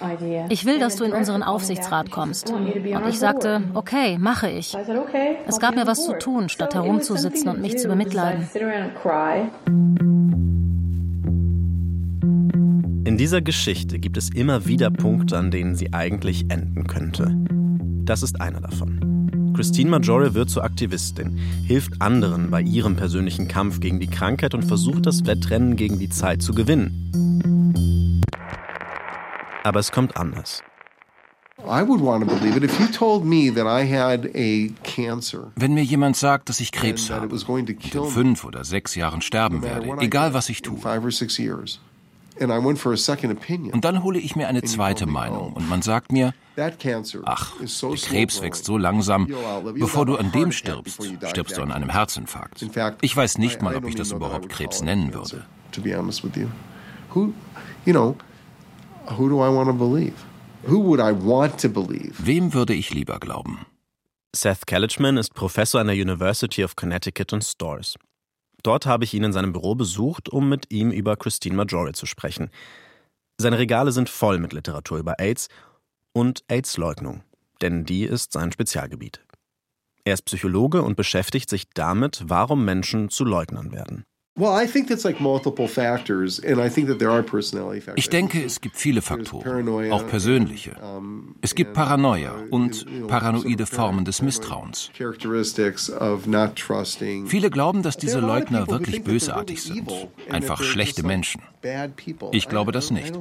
ich 0.49 0.65
will, 0.67 0.81
dass 0.81 0.97
du 0.97 1.05
in 1.05 1.13
unseren 1.13 1.45
Aufsichtsrat 1.45 2.11
kommst. 2.11 2.51
Und 2.51 3.09
ich 3.09 3.21
sagte, 3.21 3.63
okay, 3.75 4.19
mache 4.19 4.51
ich. 4.51 4.77
Es 5.47 5.61
gab 5.61 5.77
mir 5.77 5.87
was 5.87 6.05
zu 6.05 6.19
tun, 6.19 6.49
statt 6.49 6.75
herumzusitzen 6.75 7.49
und 7.49 7.61
mich 7.61 7.79
zu 7.79 7.87
bemitleiden. 7.87 8.49
In 13.05 13.17
dieser 13.17 13.43
Geschichte 13.43 14.01
gibt 14.01 14.17
es 14.17 14.29
immer 14.29 14.67
wieder 14.67 14.91
Punkte, 14.91 15.39
an 15.39 15.53
denen 15.53 15.77
sie 15.77 15.93
eigentlich 15.93 16.51
enden 16.51 16.89
könnte. 16.89 17.37
Das 18.05 18.25
ist 18.25 18.41
einer 18.41 18.61
davon. 18.61 19.12
Christine 19.55 19.91
Majore 19.91 20.35
wird 20.35 20.49
zur 20.49 20.65
Aktivistin, 20.65 21.37
hilft 21.67 22.01
anderen 22.01 22.51
bei 22.51 22.63
ihrem 22.63 22.97
persönlichen 22.97 23.49
Kampf 23.49 23.81
gegen 23.81 24.01
die 24.01 24.07
Krankheit 24.07 24.55
und 24.55 24.65
versucht 24.65 25.05
das 25.05 25.27
Wettrennen 25.27 25.77
gegen 25.77 25.99
die 25.99 26.09
Zeit 26.09 26.43
zu 26.43 26.55
gewinnen. 26.55 28.23
Aber 29.63 29.79
es 29.81 29.93
kommt 29.93 30.17
anders. 30.17 30.63
Wenn 35.55 35.75
mir 35.75 35.85
jemand 35.85 36.17
sagt, 36.17 36.49
dass 36.49 36.61
ich 36.61 36.73
Krebs 36.73 37.11
habe 37.11 37.29
und 37.29 37.69
in 37.69 38.05
fünf 38.05 38.45
oder 38.45 38.65
sechs 38.65 38.95
Jahren 38.95 39.21
sterben 39.21 39.63
werde, 39.63 39.97
egal 40.01 40.35
was 40.35 40.49
ich 40.49 40.63
tue, 40.63 40.79
Und 43.73 43.85
dann 43.85 44.03
hole 44.03 44.19
ich 44.19 44.37
mir 44.37 44.49
eine 44.49 44.63
zweite 44.63 45.07
Meinung 45.07 45.53
und 45.53 45.69
man 45.69 45.83
sagt 45.83 46.13
mir, 46.13 46.35
ach, 47.25 47.53
der 47.59 47.97
Krebs 47.97 48.43
wächst 48.43 48.65
so 48.65 48.77
langsam, 48.77 49.27
bevor 49.75 50.07
du 50.07 50.17
an 50.17 50.33
dem 50.33 50.53
stirbst, 50.53 51.01
stirbst 51.29 51.57
du 51.57 51.63
an 51.63 51.73
einem 51.73 51.91
Herzinfarkt. 51.91 52.67
Ich 53.01 53.17
weiß 53.17 53.39
nicht 53.39 53.63
mal, 53.63 53.77
ob 53.77 53.87
ich 53.87 53.95
das 53.95 54.13
überhaupt 54.13 54.49
Krebs 54.49 54.83
nennen 54.83 55.15
würde. 55.15 55.45
Wem 62.19 62.55
würde 62.55 62.75
ich 62.75 62.95
lieber 62.95 63.19
glauben? 63.19 63.67
Seth 64.35 64.67
Kellichman 64.67 65.17
ist 65.19 65.35
Professor 65.35 65.81
an 65.81 65.89
der 65.89 65.97
University 65.97 66.65
of 66.65 66.75
Connecticut 66.77 67.33
in 67.33 67.43
Storrs. 67.43 67.97
Dort 68.63 68.87
habe 68.87 69.05
ich 69.05 69.15
ihn 69.15 69.25
in 69.25 69.33
seinem 69.33 69.53
Büro 69.53 69.75
besucht, 69.75 70.29
um 70.29 70.49
mit 70.49 70.71
ihm 70.71 70.91
über 70.91 71.17
Christine 71.17 71.57
Majore 71.57 71.93
zu 71.93 72.07
sprechen. 72.07 72.51
Seine 73.39 73.59
Regale 73.59 73.93
sind 73.93 74.09
voll 74.09 74.39
mit 74.39 74.53
Literatur 74.53 74.99
über 74.99 75.19
AIDS 75.19 75.49
und 76.13 76.45
AIDS-Leugnung, 76.49 77.23
denn 77.61 77.85
die 77.85 78.05
ist 78.05 78.33
sein 78.33 78.53
Spezialgebiet. 78.53 79.25
Er 80.05 80.15
ist 80.15 80.23
Psychologe 80.23 80.83
und 80.83 80.97
beschäftigt 80.97 81.49
sich 81.49 81.71
damit, 81.71 82.25
warum 82.27 82.65
Menschen 82.65 83.09
zu 83.09 83.25
Leugnern 83.25 83.73
werden. 83.73 84.05
Ich 87.97 88.09
denke, 88.09 88.43
es 88.43 88.61
gibt 88.63 88.77
viele 88.77 89.03
Faktoren, 89.03 89.93
auch 89.93 90.07
persönliche. 90.07 90.75
Es 91.43 91.55
gibt 91.55 91.75
Paranoia 91.75 92.33
und 92.51 92.87
paranoide 93.09 93.67
Formen 93.67 94.07
des 94.07 94.23
Misstrauens. 94.23 94.91
Viele 97.27 97.51
glauben, 97.51 97.83
dass 97.83 97.99
diese 97.99 98.21
Leugner 98.21 98.69
wirklich 98.69 99.05
bösartig 99.05 99.63
sind, 99.63 99.93
einfach 100.31 100.63
schlechte 100.63 101.03
Menschen. 101.03 101.43
Ich 102.31 102.49
glaube 102.49 102.73
das 102.73 102.91
nicht. 102.91 103.15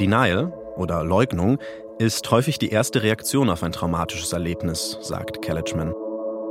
Denial 0.00 0.54
oder 0.76 1.04
Leugnung 1.04 1.58
ist 1.98 2.30
häufig 2.30 2.58
die 2.58 2.70
erste 2.70 3.02
Reaktion 3.02 3.50
auf 3.50 3.62
ein 3.62 3.72
traumatisches 3.72 4.32
Erlebnis, 4.32 4.96
sagt 5.02 5.42
Kellichman. 5.42 5.92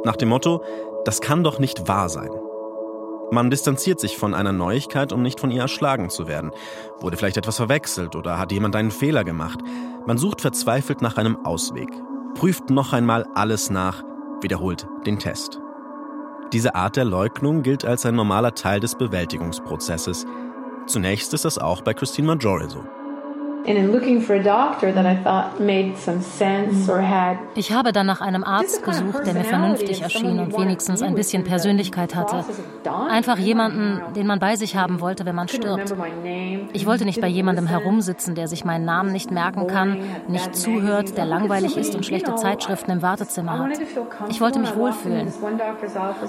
Nach 0.04 0.16
dem 0.16 0.30
Motto, 0.30 0.64
das 1.06 1.22
kann 1.22 1.44
doch 1.44 1.60
nicht 1.60 1.88
wahr 1.88 2.10
sein. 2.10 2.32
Man 3.32 3.50
distanziert 3.50 4.00
sich 4.00 4.18
von 4.18 4.34
einer 4.34 4.52
Neuigkeit, 4.52 5.14
um 5.14 5.22
nicht 5.22 5.40
von 5.40 5.52
ihr 5.52 5.62
erschlagen 5.62 6.10
zu 6.10 6.28
werden. 6.28 6.52
Wurde 7.00 7.16
vielleicht 7.16 7.38
etwas 7.38 7.56
verwechselt 7.56 8.16
oder 8.16 8.38
hat 8.38 8.52
jemand 8.52 8.76
einen 8.76 8.92
Fehler 8.92 9.24
gemacht? 9.24 9.60
Man 10.06 10.18
sucht 10.18 10.42
verzweifelt 10.42 11.02
nach 11.02 11.18
einem 11.18 11.46
Ausweg, 11.46 11.90
prüft 12.36 12.70
noch 12.70 12.92
einmal 12.92 13.26
alles 13.36 13.70
nach, 13.70 14.04
wiederholt 14.42 14.88
den 15.06 15.18
Test. 15.18 15.62
Diese 16.52 16.76
Art 16.76 16.98
der 16.98 17.06
Leugnung 17.06 17.64
gilt 17.64 17.86
als 17.86 18.06
ein 18.06 18.16
normaler 18.16 18.54
Teil 18.54 18.82
des 18.82 18.96
Bewältigungsprozesses. 18.96 20.26
Zunächst 20.86 21.34
ist 21.34 21.46
das 21.46 21.58
auch 21.58 21.82
bei 21.82 21.94
Christine 21.94 22.28
Majore 22.28 22.70
so. 22.70 22.84
Ich 27.56 27.72
habe 27.72 27.92
dann 27.92 28.06
nach 28.06 28.22
einem 28.22 28.44
Arzt 28.44 28.84
gesucht, 28.84 29.26
der 29.26 29.34
mir 29.34 29.44
vernünftig 29.44 30.02
erschien 30.02 30.40
und 30.40 30.58
wenigstens 30.58 31.02
ein 31.02 31.16
bisschen 31.16 31.44
Persönlichkeit 31.44 32.16
hatte. 32.16 32.44
Einfach 33.10 33.38
jemanden, 33.38 34.02
den 34.16 34.28
man 34.28 34.40
bei 34.40 34.56
sich 34.56 34.76
haben 34.76 35.00
wollte, 35.00 35.26
wenn 35.26 35.36
man 35.36 35.48
stirbt. 35.48 35.94
Ich 36.74 36.86
wollte 36.86 37.06
nicht 37.06 37.22
bei 37.22 37.28
jemandem 37.28 37.68
herumsitzen, 37.68 38.36
der 38.36 38.48
sich 38.48 38.66
meinen 38.66 38.86
Namen 38.86 39.12
nicht 39.12 39.32
merken 39.32 39.68
kann, 39.68 39.98
nicht 40.28 40.56
zuhört, 40.56 41.18
der 41.18 41.26
langweilig 41.26 41.78
ist 41.78 41.96
und 41.96 42.06
schlechte 42.06 42.36
Zeitschriften 42.36 42.92
im 42.92 43.02
Wartezimmer 43.02 43.60
hat. 43.60 43.80
Ich 44.30 44.42
wollte 44.42 44.60
mich 44.60 44.76
wohlfühlen. 44.76 45.32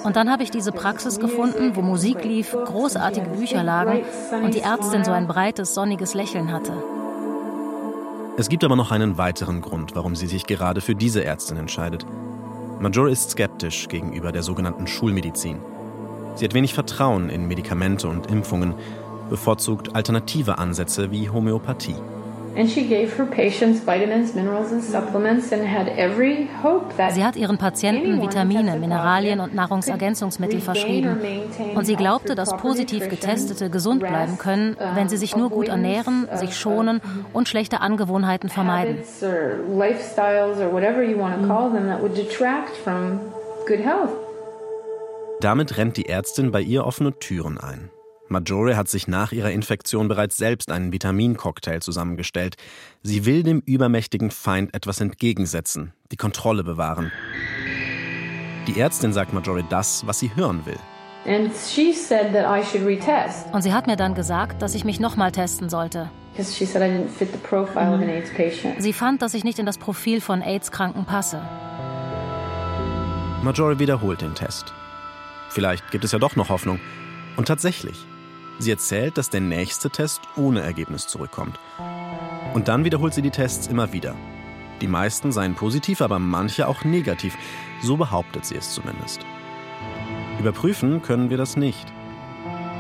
Und 0.04 0.16
dann 0.16 0.30
habe 0.30 0.42
ich 0.42 0.50
diese 0.50 0.72
Praxis 0.72 1.18
gefunden, 1.18 1.74
wo 1.74 1.82
Musik 1.82 2.24
lief, 2.24 2.52
großartige 2.52 3.30
Bücher 3.30 3.62
lagen 3.62 4.02
und 4.42 4.54
die 4.54 4.60
Ärztin 4.60 5.04
so 5.04 5.12
ein 5.12 5.26
breites, 5.26 5.74
sonniges 5.74 6.14
Lächeln 6.14 6.52
hatte. 6.52 6.72
Es 8.38 8.48
gibt 8.48 8.64
aber 8.64 8.76
noch 8.76 8.90
einen 8.90 9.18
weiteren 9.18 9.60
Grund, 9.60 9.94
warum 9.94 10.16
sie 10.16 10.26
sich 10.26 10.46
gerade 10.46 10.80
für 10.80 10.94
diese 10.94 11.22
Ärztin 11.22 11.58
entscheidet. 11.58 12.06
Major 12.80 13.06
ist 13.08 13.30
skeptisch 13.30 13.88
gegenüber 13.88 14.32
der 14.32 14.42
sogenannten 14.42 14.86
Schulmedizin. 14.86 15.58
Sie 16.34 16.46
hat 16.46 16.54
wenig 16.54 16.72
Vertrauen 16.72 17.28
in 17.28 17.46
Medikamente 17.46 18.08
und 18.08 18.30
Impfungen, 18.30 18.74
bevorzugt 19.28 19.94
alternative 19.94 20.56
Ansätze 20.56 21.10
wie 21.10 21.28
Homöopathie. 21.28 21.96
Sie 27.10 27.24
hat 27.24 27.36
ihren 27.36 27.58
Patienten 27.58 28.20
Vitamine, 28.20 28.78
Mineralien 28.78 29.40
und 29.40 29.54
Nahrungsergänzungsmittel 29.54 30.60
verschrieben. 30.60 31.16
Und 31.74 31.86
sie 31.86 31.96
glaubte, 31.96 32.34
dass 32.34 32.56
positiv 32.56 33.08
Getestete 33.08 33.70
gesund 33.70 34.00
bleiben 34.00 34.36
können, 34.38 34.76
wenn 34.94 35.08
sie 35.08 35.16
sich 35.16 35.36
nur 35.36 35.50
gut 35.50 35.68
ernähren, 35.68 36.28
sich 36.34 36.56
schonen 36.56 37.00
und 37.32 37.48
schlechte 37.48 37.80
Angewohnheiten 37.80 38.48
vermeiden. 38.48 38.98
Damit 45.40 45.76
rennt 45.76 45.96
die 45.96 46.08
Ärztin 46.08 46.52
bei 46.52 46.60
ihr 46.60 46.84
offene 46.84 47.18
Türen 47.18 47.58
ein. 47.58 47.90
Majore 48.32 48.76
hat 48.76 48.88
sich 48.88 49.06
nach 49.06 49.30
ihrer 49.30 49.50
Infektion 49.52 50.08
bereits 50.08 50.36
selbst 50.36 50.72
einen 50.72 50.92
Vitamincocktail 50.92 51.80
zusammengestellt. 51.80 52.56
Sie 53.02 53.24
will 53.24 53.44
dem 53.44 53.60
übermächtigen 53.60 54.32
Feind 54.32 54.74
etwas 54.74 55.00
entgegensetzen, 55.00 55.92
die 56.10 56.16
Kontrolle 56.16 56.64
bewahren. 56.64 57.12
Die 58.66 58.80
Ärztin 58.80 59.12
sagt 59.12 59.32
Majore 59.32 59.64
das, 59.68 60.06
was 60.06 60.18
sie 60.18 60.34
hören 60.34 60.66
will. 60.66 60.78
Und 63.52 63.62
sie 63.62 63.72
hat 63.72 63.86
mir 63.86 63.96
dann 63.96 64.14
gesagt, 64.14 64.62
dass 64.62 64.74
ich 64.74 64.84
mich 64.84 64.98
nochmal 64.98 65.30
testen 65.30 65.68
sollte. 65.68 66.10
Sie 68.78 68.92
fand, 68.92 69.22
dass 69.22 69.34
ich 69.34 69.44
nicht 69.44 69.58
in 69.58 69.66
das 69.66 69.78
Profil 69.78 70.20
von 70.20 70.42
AIDS-Kranken 70.42 71.04
passe. 71.04 71.42
Majore 73.42 73.78
wiederholt 73.78 74.22
den 74.22 74.34
Test. 74.34 74.72
Vielleicht 75.50 75.90
gibt 75.90 76.04
es 76.04 76.12
ja 76.12 76.18
doch 76.18 76.34
noch 76.36 76.48
Hoffnung. 76.48 76.80
Und 77.36 77.48
tatsächlich, 77.48 78.06
Sie 78.58 78.70
erzählt, 78.70 79.18
dass 79.18 79.30
der 79.30 79.40
nächste 79.40 79.90
Test 79.90 80.22
ohne 80.36 80.60
Ergebnis 80.60 81.06
zurückkommt. 81.06 81.58
Und 82.54 82.68
dann 82.68 82.84
wiederholt 82.84 83.14
sie 83.14 83.22
die 83.22 83.30
Tests 83.30 83.66
immer 83.66 83.92
wieder. 83.92 84.14
Die 84.80 84.88
meisten 84.88 85.32
seien 85.32 85.54
positiv, 85.54 86.00
aber 86.00 86.18
manche 86.18 86.66
auch 86.68 86.84
negativ. 86.84 87.36
So 87.82 87.96
behauptet 87.96 88.44
sie 88.44 88.56
es 88.56 88.72
zumindest. 88.72 89.20
Überprüfen 90.38 91.02
können 91.02 91.30
wir 91.30 91.36
das 91.36 91.56
nicht. 91.56 91.92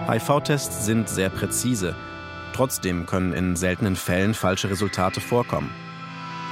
HIV-Tests 0.08 0.84
sind 0.84 1.08
sehr 1.08 1.30
präzise. 1.30 1.94
Trotzdem 2.54 3.06
können 3.06 3.32
in 3.32 3.56
seltenen 3.56 3.96
Fällen 3.96 4.34
falsche 4.34 4.68
Resultate 4.68 5.20
vorkommen. 5.20 5.70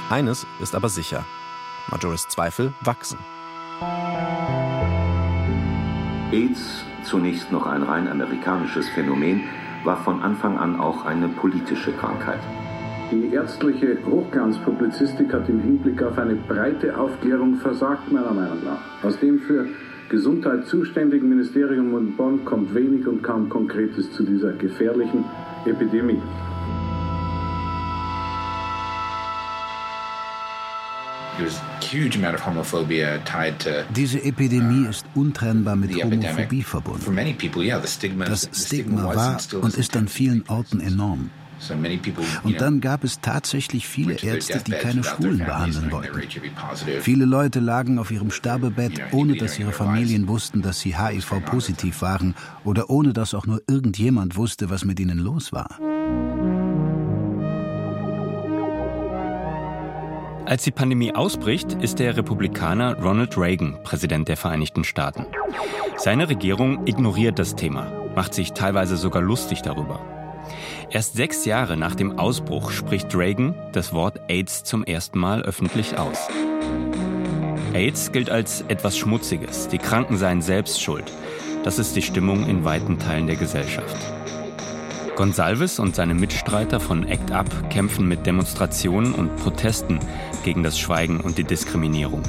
Eines 0.09 0.45
ist 0.61 0.73
aber 0.73 0.89
sicher. 0.89 1.25
Majoris 1.89 2.27
Zweifel 2.27 2.73
wachsen. 2.81 3.17
AIDS 6.31 6.85
zunächst 7.11 7.51
noch 7.51 7.67
ein 7.67 7.83
rein 7.83 8.07
amerikanisches 8.07 8.87
Phänomen, 8.89 9.41
war 9.83 9.97
von 9.97 10.21
Anfang 10.21 10.57
an 10.57 10.79
auch 10.79 11.05
eine 11.05 11.27
politische 11.27 11.91
Krankheit. 11.91 12.39
Die 13.11 13.33
ärztliche 13.33 13.97
Hochglanzpublizistik 14.09 15.33
hat 15.33 15.49
im 15.49 15.59
Hinblick 15.59 16.01
auf 16.01 16.17
eine 16.17 16.35
breite 16.35 16.97
Aufklärung 16.97 17.55
versagt, 17.55 18.09
meiner 18.09 18.31
Meinung 18.31 18.63
nach. 18.63 19.03
Aus 19.03 19.19
dem 19.19 19.39
für 19.39 19.67
Gesundheit 20.07 20.65
zuständigen 20.67 21.27
Ministerium 21.27 21.97
in 21.97 22.15
Bonn 22.15 22.45
kommt 22.45 22.73
wenig 22.73 23.05
und 23.05 23.21
kaum 23.21 23.49
Konkretes 23.49 24.13
zu 24.13 24.23
dieser 24.23 24.53
gefährlichen 24.53 25.25
Epidemie. 25.65 26.21
Diese 33.95 34.23
Epidemie 34.23 34.87
ist 34.87 35.05
untrennbar 35.15 35.75
mit 35.75 35.93
Homophobie 36.03 36.63
verbunden. 36.63 37.17
Das 38.25 38.49
Stigma 38.53 39.15
war 39.15 39.39
und 39.61 39.75
ist 39.75 39.95
an 39.97 40.07
vielen 40.07 40.43
Orten 40.47 40.79
enorm. 40.79 41.29
Und 42.43 42.59
dann 42.59 42.81
gab 42.81 43.03
es 43.03 43.19
tatsächlich 43.21 43.87
viele 43.87 44.13
Ärzte, 44.13 44.63
die 44.65 44.71
keine 44.71 45.03
Schwulen 45.03 45.39
behandeln 45.39 45.91
wollten. 45.91 46.19
Viele 47.01 47.25
Leute 47.25 47.59
lagen 47.59 47.99
auf 47.99 48.09
ihrem 48.09 48.31
Sterbebett, 48.31 48.99
ohne 49.11 49.35
dass 49.35 49.59
ihre 49.59 49.71
Familien 49.71 50.27
wussten, 50.27 50.61
dass 50.61 50.79
sie 50.79 50.97
HIV-positiv 50.97 52.01
waren 52.01 52.35
oder 52.63 52.89
ohne 52.89 53.13
dass 53.13 53.35
auch 53.35 53.45
nur 53.45 53.61
irgendjemand 53.67 54.37
wusste, 54.37 54.69
was 54.69 54.85
mit 54.85 54.99
ihnen 54.99 55.19
los 55.19 55.51
war. 55.51 55.77
Als 60.45 60.63
die 60.63 60.71
Pandemie 60.71 61.13
ausbricht, 61.13 61.73
ist 61.81 61.99
der 61.99 62.17
Republikaner 62.17 62.97
Ronald 63.01 63.37
Reagan 63.37 63.81
Präsident 63.83 64.27
der 64.27 64.37
Vereinigten 64.37 64.83
Staaten. 64.83 65.25
Seine 65.97 66.29
Regierung 66.29 66.87
ignoriert 66.87 67.39
das 67.39 67.55
Thema, 67.55 67.91
macht 68.15 68.33
sich 68.33 68.53
teilweise 68.53 68.97
sogar 68.97 69.21
lustig 69.21 69.61
darüber. 69.61 69.99
Erst 70.89 71.13
sechs 71.13 71.45
Jahre 71.45 71.77
nach 71.77 71.95
dem 71.95 72.19
Ausbruch 72.19 72.71
spricht 72.71 73.15
Reagan 73.15 73.53
das 73.71 73.93
Wort 73.93 74.19
AIDS 74.27 74.63
zum 74.63 74.83
ersten 74.83 75.19
Mal 75.19 75.43
öffentlich 75.43 75.97
aus. 75.97 76.27
AIDS 77.73 78.11
gilt 78.11 78.29
als 78.29 78.65
etwas 78.67 78.97
Schmutziges, 78.97 79.67
die 79.69 79.77
Kranken 79.77 80.17
seien 80.17 80.41
selbst 80.41 80.81
schuld. 80.81 81.05
Das 81.63 81.79
ist 81.79 81.95
die 81.95 82.01
Stimmung 82.01 82.47
in 82.47 82.65
weiten 82.65 82.99
Teilen 82.99 83.27
der 83.27 83.37
Gesellschaft. 83.37 83.95
Gonsalves 85.15 85.79
und 85.79 85.95
seine 85.95 86.13
Mitstreiter 86.13 86.79
von 86.79 87.05
ACT 87.05 87.31
UP 87.31 87.69
kämpfen 87.69 88.07
mit 88.07 88.25
Demonstrationen 88.25 89.13
und 89.13 89.35
Protesten 89.35 89.99
gegen 90.43 90.63
das 90.63 90.79
Schweigen 90.79 91.19
und 91.19 91.37
die 91.37 91.43
Diskriminierung. 91.43 92.23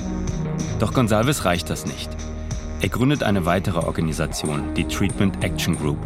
Doch 0.79 0.93
Gonsalves 0.93 1.45
reicht 1.45 1.71
das 1.71 1.87
nicht. 1.87 2.11
Er 2.81 2.89
gründet 2.89 3.23
eine 3.23 3.47
weitere 3.47 3.79
Organisation, 3.79 4.75
die 4.75 4.85
Treatment 4.85 5.45
Action 5.45 5.79
Group. 5.79 5.99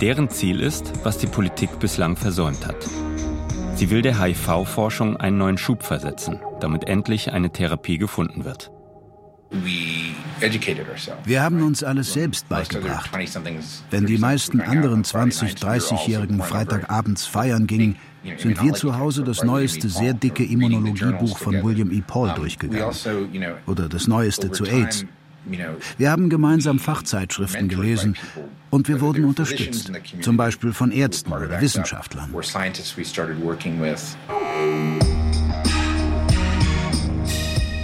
Deren 0.00 0.28
Ziel 0.28 0.60
ist, 0.60 0.92
was 1.02 1.16
die 1.16 1.26
Politik 1.26 1.78
bislang 1.78 2.16
versäumt 2.16 2.66
hat. 2.66 2.76
Sie 3.74 3.90
will 3.90 4.02
der 4.02 4.22
HIV-Forschung 4.22 5.16
einen 5.16 5.38
neuen 5.38 5.56
Schub 5.56 5.82
versetzen, 5.82 6.40
damit 6.60 6.88
endlich 6.88 7.32
eine 7.32 7.50
Therapie 7.50 7.96
gefunden 7.96 8.44
wird. 8.44 8.70
Wir 11.24 11.42
haben 11.42 11.62
uns 11.62 11.84
alles 11.84 12.12
selbst 12.12 12.48
beigebracht. 12.48 13.10
Wenn 13.90 14.06
die 14.06 14.18
meisten 14.18 14.60
anderen 14.60 15.04
20-, 15.04 15.58
30-Jährigen 15.58 16.40
also 16.40 16.54
Freitagabends 16.54 17.26
feiern 17.26 17.66
gingen, 17.66 17.96
sind 18.38 18.62
wir 18.62 18.72
zu 18.74 18.98
Hause 18.98 19.24
das 19.24 19.42
neueste 19.42 19.88
sehr 19.88 20.14
dicke 20.14 20.44
Immunologiebuch 20.44 21.38
von 21.38 21.62
William 21.62 21.90
E. 21.92 22.02
Paul 22.06 22.32
durchgegangen. 22.34 22.84
Also, 22.84 23.10
Oder 23.66 23.88
das 23.88 24.06
neueste 24.06 24.50
zu 24.50 24.64
AIDS. 24.64 25.04
Wir 25.98 26.10
haben 26.10 26.30
gemeinsam 26.30 26.78
Fachzeitschriften 26.78 27.68
gelesen 27.68 28.16
und 28.70 28.88
wir 28.88 29.00
wurden 29.00 29.24
unterstützt, 29.24 29.90
zum 30.20 30.36
Beispiel 30.36 30.72
von 30.72 30.92
Ärzten 30.92 31.32
oder 31.32 31.60
Wissenschaftlern. 31.60 32.32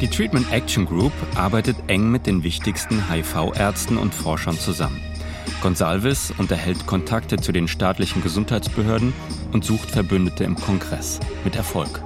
Die 0.01 0.07
Treatment 0.07 0.53
Action 0.53 0.87
Group 0.87 1.13
arbeitet 1.35 1.77
eng 1.89 2.09
mit 2.09 2.27
den 2.27 2.45
wichtigsten 2.45 3.11
HIV-Ärzten 3.11 3.97
und 3.97 4.15
Forschern 4.15 4.57
zusammen. 4.57 5.01
Gonsalves 5.61 6.33
unterhält 6.39 6.87
Kontakte 6.87 7.37
zu 7.37 7.51
den 7.51 7.67
staatlichen 7.67 8.23
Gesundheitsbehörden 8.23 9.13
und 9.53 9.65
sucht 9.65 9.91
Verbündete 9.91 10.45
im 10.45 10.55
Kongress. 10.55 11.19
Mit 11.43 11.57
Erfolg. 11.57 12.01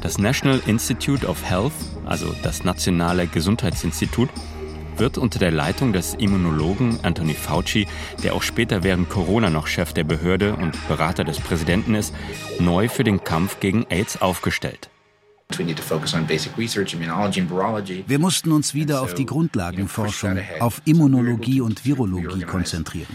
Das 0.00 0.18
National 0.18 0.60
Institute 0.66 1.24
of 1.28 1.44
Health, 1.44 1.72
also 2.06 2.34
das 2.42 2.64
Nationale 2.64 3.28
Gesundheitsinstitut, 3.28 4.30
wird 4.96 5.16
unter 5.16 5.38
der 5.38 5.52
Leitung 5.52 5.92
des 5.92 6.14
Immunologen 6.14 6.98
Anthony 7.04 7.34
Fauci, 7.34 7.86
der 8.24 8.34
auch 8.34 8.42
später 8.42 8.82
während 8.82 9.10
Corona 9.10 9.48
noch 9.48 9.68
Chef 9.68 9.92
der 9.92 10.02
Behörde 10.02 10.56
und 10.56 10.76
Berater 10.88 11.22
des 11.22 11.38
Präsidenten 11.38 11.94
ist, 11.94 12.12
neu 12.58 12.88
für 12.88 13.04
den 13.04 13.22
Kampf 13.22 13.60
gegen 13.60 13.86
AIDS 13.90 14.20
aufgestellt. 14.20 14.90
Wir 18.06 18.18
mussten 18.18 18.52
uns 18.52 18.74
wieder 18.74 19.00
auf 19.00 19.14
die 19.14 19.24
Grundlagenforschung, 19.24 20.38
auf 20.60 20.82
Immunologie 20.84 21.62
und 21.62 21.86
Virologie 21.86 22.42
konzentrieren. 22.42 23.08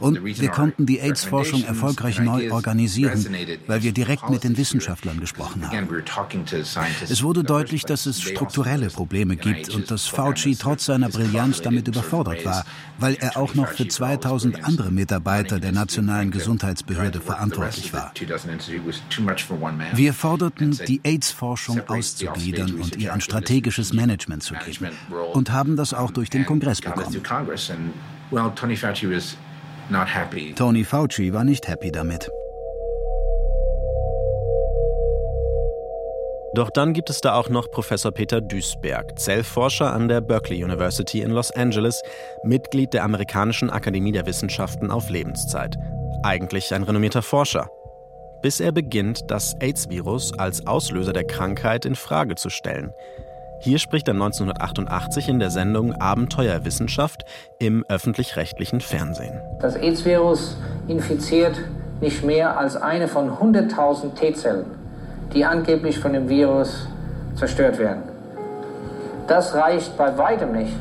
Und 0.00 0.24
wir 0.24 0.48
konnten 0.48 0.86
die 0.86 0.98
AIDS-Forschung 0.98 1.62
erfolgreich 1.62 2.18
neu 2.18 2.50
organisieren, 2.50 3.24
weil 3.68 3.84
wir 3.84 3.92
direkt 3.92 4.28
mit 4.28 4.42
den 4.42 4.56
Wissenschaftlern 4.56 5.20
gesprochen 5.20 5.70
haben. 5.70 6.02
Es 7.08 7.22
wurde 7.22 7.44
deutlich, 7.44 7.84
dass 7.84 8.06
es 8.06 8.20
strukturelle 8.20 8.88
Probleme 8.88 9.36
gibt 9.36 9.68
und 9.72 9.88
dass 9.88 10.06
Fauci 10.06 10.56
trotz 10.56 10.86
seiner 10.86 11.10
Brillanz 11.10 11.62
damit 11.62 11.86
überfordert 11.86 12.44
war, 12.44 12.64
weil 12.98 13.14
er 13.14 13.36
auch 13.36 13.54
noch 13.54 13.68
für 13.68 13.86
2000 13.86 14.64
andere 14.64 14.90
Mitarbeiter 14.90 15.60
der 15.60 15.70
Nationalen 15.70 16.32
Gesundheitsbehörde 16.32 17.20
verantwortlich 17.20 17.92
war. 17.92 18.12
Wir 19.94 20.12
forderten, 20.12 20.78
die 20.88 21.00
AIDS 21.04 21.19
AIDS-Forschung 21.20 21.82
auszugliedern 21.86 22.80
und 22.80 22.96
ihr 22.96 23.12
ein 23.12 23.20
strategisches 23.20 23.92
Management 23.92 24.42
zu 24.42 24.54
geben. 24.54 24.88
Und 25.34 25.52
haben 25.52 25.76
das 25.76 25.92
auch 25.92 26.10
durch 26.10 26.30
den 26.30 26.46
Kongress 26.46 26.80
bekommen. 26.80 27.22
Tony 30.56 30.84
Fauci 30.84 31.32
war 31.32 31.44
nicht 31.44 31.68
happy 31.68 31.92
damit. 31.92 32.30
Doch 36.52 36.70
dann 36.70 36.94
gibt 36.94 37.10
es 37.10 37.20
da 37.20 37.34
auch 37.34 37.48
noch 37.48 37.70
Professor 37.70 38.10
Peter 38.10 38.40
Duisberg, 38.40 39.16
Zellforscher 39.16 39.92
an 39.92 40.08
der 40.08 40.20
Berkeley 40.20 40.64
University 40.64 41.20
in 41.20 41.30
Los 41.30 41.52
Angeles, 41.52 42.02
Mitglied 42.42 42.92
der 42.92 43.04
Amerikanischen 43.04 43.70
Akademie 43.70 44.10
der 44.10 44.26
Wissenschaften 44.26 44.90
auf 44.90 45.10
Lebenszeit. 45.10 45.76
Eigentlich 46.24 46.74
ein 46.74 46.82
renommierter 46.82 47.22
Forscher 47.22 47.70
bis 48.42 48.60
er 48.60 48.72
beginnt, 48.72 49.30
das 49.30 49.54
AIDS-Virus 49.60 50.38
als 50.38 50.66
Auslöser 50.66 51.12
der 51.12 51.24
Krankheit 51.24 51.84
in 51.84 51.94
Frage 51.94 52.34
zu 52.34 52.50
stellen. 52.50 52.92
Hier 53.62 53.78
spricht 53.78 54.08
er 54.08 54.14
1988 54.14 55.28
in 55.28 55.38
der 55.38 55.50
Sendung 55.50 55.92
Abenteuerwissenschaft 55.92 57.24
im 57.58 57.84
öffentlich-rechtlichen 57.88 58.80
Fernsehen. 58.80 59.38
Das 59.60 59.76
AIDS-Virus 59.76 60.56
infiziert 60.88 61.60
nicht 62.00 62.24
mehr 62.24 62.58
als 62.58 62.76
eine 62.76 63.06
von 63.06 63.30
100.000 63.30 64.14
T-Zellen, 64.14 64.64
die 65.34 65.44
angeblich 65.44 65.98
von 65.98 66.14
dem 66.14 66.30
Virus 66.30 66.88
zerstört 67.34 67.78
werden. 67.78 68.02
Das 69.26 69.54
reicht 69.54 69.96
bei 69.98 70.16
weitem 70.16 70.52
nicht, 70.52 70.74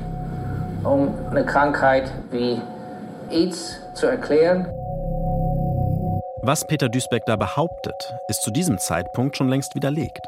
um 0.83 1.13
eine 1.29 1.45
Krankheit 1.45 2.09
wie 2.31 2.61
AIDS 3.29 3.79
zu 3.93 4.07
erklären. 4.07 4.67
Was 6.41 6.65
Peter 6.65 6.87
Duisbeck 6.87 7.25
da 7.25 7.35
behauptet, 7.35 8.13
ist 8.29 8.43
zu 8.43 8.51
diesem 8.51 8.77
Zeitpunkt 8.77 9.35
schon 9.35 9.49
längst 9.49 9.75
widerlegt. 9.75 10.25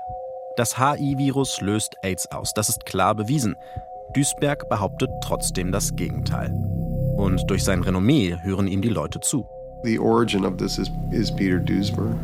Das 0.57 0.77
HI-Virus 0.77 1.61
löst 1.61 1.95
AIDS 2.03 2.29
aus, 2.31 2.53
das 2.53 2.67
ist 2.67 2.85
klar 2.85 3.15
bewiesen. 3.15 3.55
Duisberg 4.13 4.67
behauptet 4.67 5.09
trotzdem 5.23 5.71
das 5.71 5.95
Gegenteil. 5.95 6.51
Und 7.15 7.49
durch 7.49 7.63
sein 7.63 7.81
Renommee 7.81 8.35
hören 8.43 8.67
ihm 8.67 8.81
die 8.81 8.89
Leute 8.89 9.21
zu. 9.21 9.45
The 9.83 9.99
origin 9.99 10.45
of 10.45 10.57
this 10.57 10.77
is, 10.77 10.91
is 11.11 11.33
Peter 11.33 11.59
Duisberg. 11.59 12.17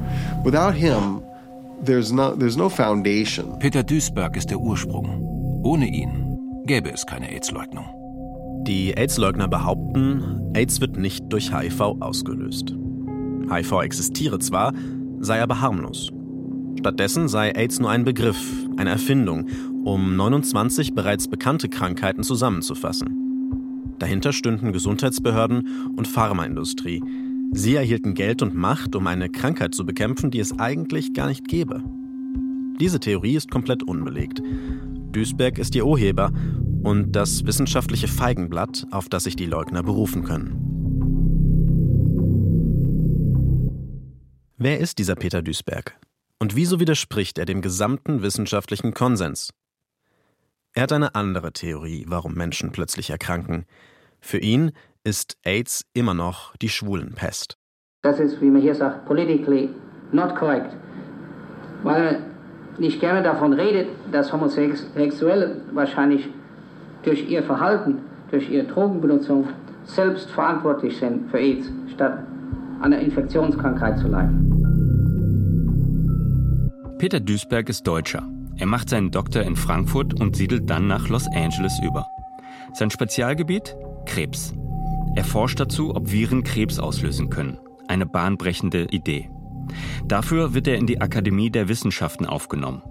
Without 0.43 0.73
him, 0.73 1.23
there's 1.81 2.11
no, 2.11 2.35
there's 2.35 2.57
no 2.57 2.67
foundation. 2.67 3.57
Peter 3.59 3.83
Duisberg 3.83 4.35
ist 4.35 4.49
der 4.49 4.59
Ursprung. 4.59 5.61
Ohne 5.63 5.87
ihn 5.87 6.37
gäbe 6.65 6.91
es 6.91 7.05
keine 7.05 7.29
AIDS-Leugnung. 7.29 7.85
Die 8.63 8.97
AIDS-Leugner 8.97 9.47
behaupten, 9.47 10.51
AIDS 10.53 10.81
wird 10.81 10.97
nicht 10.97 11.31
durch 11.31 11.57
HIV 11.57 11.95
ausgelöst. 12.01 12.75
HIV 13.49 13.81
existiere 13.81 14.39
zwar, 14.39 14.73
sei 15.19 15.41
aber 15.41 15.61
harmlos. 15.61 16.11
Stattdessen 16.79 17.27
sei 17.27 17.51
AIDS 17.51 17.79
nur 17.79 17.89
ein 17.89 18.03
Begriff, 18.03 18.37
eine 18.77 18.91
Erfindung, 18.91 19.47
um 19.83 20.15
29 20.15 20.93
bereits 20.93 21.27
bekannte 21.27 21.69
Krankheiten 21.69 22.23
zusammenzufassen. 22.23 23.27
Dahinter 23.99 24.31
stünden 24.31 24.73
Gesundheitsbehörden 24.73 25.93
und 25.95 26.07
Pharmaindustrie. 26.07 27.01
Sie 27.51 27.75
erhielten 27.75 28.13
Geld 28.13 28.41
und 28.41 28.53
Macht, 28.53 28.95
um 28.95 29.07
eine 29.07 29.29
Krankheit 29.29 29.73
zu 29.73 29.85
bekämpfen, 29.85 30.29
die 30.29 30.39
es 30.39 30.59
eigentlich 30.59 31.13
gar 31.13 31.27
nicht 31.27 31.47
gäbe. 31.47 31.83
Diese 32.79 32.99
Theorie 32.99 33.35
ist 33.35 33.49
komplett 33.49 33.81
unbelegt. 33.83 34.41
Duisberg 35.13 35.57
ist 35.57 35.73
ihr 35.73 35.87
Urheber 35.87 36.31
und 36.83 37.15
das 37.15 37.45
wissenschaftliche 37.45 38.07
Feigenblatt, 38.07 38.85
auf 38.91 39.09
das 39.09 39.23
sich 39.23 39.35
die 39.35 39.47
Leugner 39.47 39.81
berufen 39.81 40.23
können. 40.23 40.76
Wer 44.59 44.79
ist 44.79 44.97
dieser 44.97 45.13
Peter 45.13 45.43
Duisberg? 45.43 45.99
Und 46.39 46.55
wieso 46.55 46.79
widerspricht 46.79 47.37
er 47.37 47.45
dem 47.45 47.61
gesamten 47.61 48.23
wissenschaftlichen 48.23 48.91
Konsens? 48.91 49.53
Er 50.73 50.81
hat 50.81 50.91
eine 50.93 51.13
andere 51.13 51.53
Theorie, 51.53 52.05
warum 52.07 52.33
Menschen 52.33 52.71
plötzlich 52.71 53.11
erkranken. 53.11 53.65
Für 54.19 54.39
ihn 54.39 54.71
ist 55.03 55.37
AIDS 55.45 55.85
immer 55.93 56.15
noch 56.15 56.55
die 56.55 56.69
Schwulenpest. 56.69 57.55
Das 58.01 58.19
ist, 58.19 58.41
wie 58.41 58.49
man 58.49 58.63
hier 58.63 58.73
sagt, 58.73 59.05
politically 59.05 59.69
not 60.11 60.35
correct. 60.35 60.75
Weil 61.83 62.03
man 62.03 62.25
nicht 62.79 62.99
gerne 62.99 63.21
davon 63.21 63.53
redet, 63.53 63.89
dass 64.11 64.33
Homosexuelle 64.33 65.61
wahrscheinlich 65.71 66.29
durch 67.03 67.29
ihr 67.29 67.43
Verhalten, 67.43 67.99
durch 68.31 68.49
ihre 68.49 68.65
Drogenbenutzung 68.65 69.49
selbst 69.83 70.31
verantwortlich 70.31 70.97
sind 70.97 71.29
für 71.29 71.37
AIDS, 71.37 71.69
statt 71.93 72.23
an 72.81 72.91
der 72.91 73.01
Infektionskrankheit 73.01 73.99
zu 73.99 74.07
leiden. 74.07 74.53
Peter 76.97 77.19
Duisberg 77.19 77.69
ist 77.69 77.85
Deutscher. 77.85 78.27
Er 78.57 78.65
macht 78.65 78.89
seinen 78.89 79.11
Doktor 79.11 79.43
in 79.43 79.55
Frankfurt 79.55 80.19
und 80.19 80.35
siedelt 80.35 80.69
dann 80.69 80.87
nach 80.87 81.09
Los 81.09 81.27
Angeles 81.27 81.79
über. 81.83 82.07
Sein 82.73 82.89
Spezialgebiet? 82.89 83.75
Krebs. 84.05 84.53
Er 85.15 85.23
forscht 85.23 85.59
dazu, 85.59 85.95
ob 85.95 86.11
Viren 86.11 86.43
Krebs 86.43 86.79
auslösen 86.79 87.29
können. 87.29 87.59
Eine 87.87 88.05
bahnbrechende 88.05 88.87
Idee. 88.89 89.29
Dafür 90.07 90.53
wird 90.53 90.67
er 90.67 90.77
in 90.77 90.87
die 90.87 91.01
Akademie 91.01 91.49
der 91.49 91.69
Wissenschaften 91.69 92.25
aufgenommen. 92.25 92.81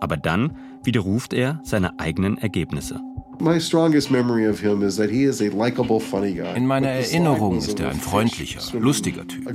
Aber 0.00 0.16
dann 0.16 0.56
widerruft 0.82 1.32
er 1.32 1.60
seine 1.62 2.00
eigenen 2.00 2.38
Ergebnisse. 2.38 3.00
In 6.54 6.66
meiner 6.66 6.88
Erinnerung 6.88 7.58
ist 7.58 7.80
er 7.80 7.90
ein 7.90 7.98
freundlicher, 7.98 8.60
lustiger 8.78 9.26
Typ. 9.26 9.52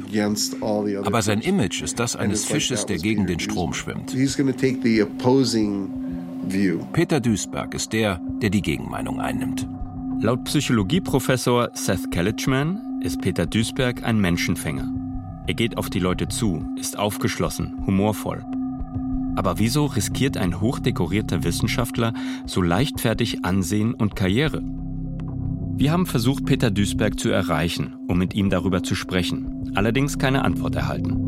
Aber 1.05 1.21
sein 1.21 1.39
Image 1.39 1.81
ist 1.81 1.97
das 1.97 2.17
eines 2.17 2.43
Fisches, 2.45 2.85
der 2.85 2.97
gegen 2.97 3.27
den 3.27 3.39
Strom 3.39 3.73
schwimmt. 3.73 4.13
Peter 6.91 7.19
Duisberg 7.21 7.73
ist 7.73 7.93
der, 7.93 8.19
der 8.41 8.49
die 8.49 8.61
Gegenmeinung 8.61 9.21
einnimmt. 9.21 9.67
Laut 10.19 10.43
Psychologieprofessor 10.43 11.69
Seth 11.73 12.11
Kalichman 12.11 12.99
ist 13.01 13.21
Peter 13.21 13.45
Duisberg 13.45 14.03
ein 14.03 14.19
Menschenfänger. 14.19 14.91
Er 15.47 15.53
geht 15.53 15.77
auf 15.77 15.89
die 15.89 15.99
Leute 15.99 16.27
zu, 16.27 16.65
ist 16.75 16.99
aufgeschlossen, 16.99 17.81
humorvoll. 17.85 18.43
Aber 19.37 19.59
wieso 19.59 19.85
riskiert 19.85 20.35
ein 20.35 20.59
hochdekorierter 20.61 21.43
Wissenschaftler 21.43 22.11
so 22.47 22.59
leichtfertig 22.59 23.45
Ansehen 23.45 23.93
und 23.93 24.15
Karriere? 24.15 24.63
Wir 25.75 25.91
haben 25.91 26.07
versucht, 26.07 26.45
Peter 26.45 26.71
Duisberg 26.71 27.19
zu 27.19 27.29
erreichen, 27.29 27.95
um 28.07 28.17
mit 28.17 28.33
ihm 28.33 28.49
darüber 28.49 28.81
zu 28.81 28.95
sprechen, 28.95 29.71
allerdings 29.75 30.17
keine 30.17 30.43
Antwort 30.43 30.73
erhalten. 30.73 31.21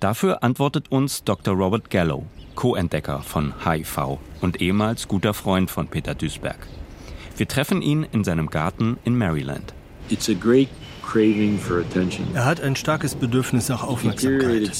Dafür 0.00 0.42
antwortet 0.42 0.90
uns 0.90 1.22
Dr. 1.22 1.54
Robert 1.54 1.90
Gallo, 1.90 2.24
Co-Entdecker 2.54 3.20
von 3.20 3.52
HIV 3.62 4.18
und 4.40 4.62
ehemals 4.62 5.08
guter 5.08 5.34
Freund 5.34 5.70
von 5.70 5.88
Peter 5.88 6.14
Duisberg. 6.14 6.66
Wir 7.36 7.46
treffen 7.46 7.82
ihn 7.82 8.06
in 8.10 8.24
seinem 8.24 8.48
Garten 8.48 8.96
in 9.04 9.18
Maryland. 9.18 9.74
It's 10.08 10.30
a 10.30 10.34
great 10.34 10.70
er 12.34 12.44
hat 12.44 12.60
ein 12.60 12.76
starkes 12.76 13.14
Bedürfnis 13.14 13.68
nach 13.68 13.82
Aufmerksamkeit. 13.82 14.70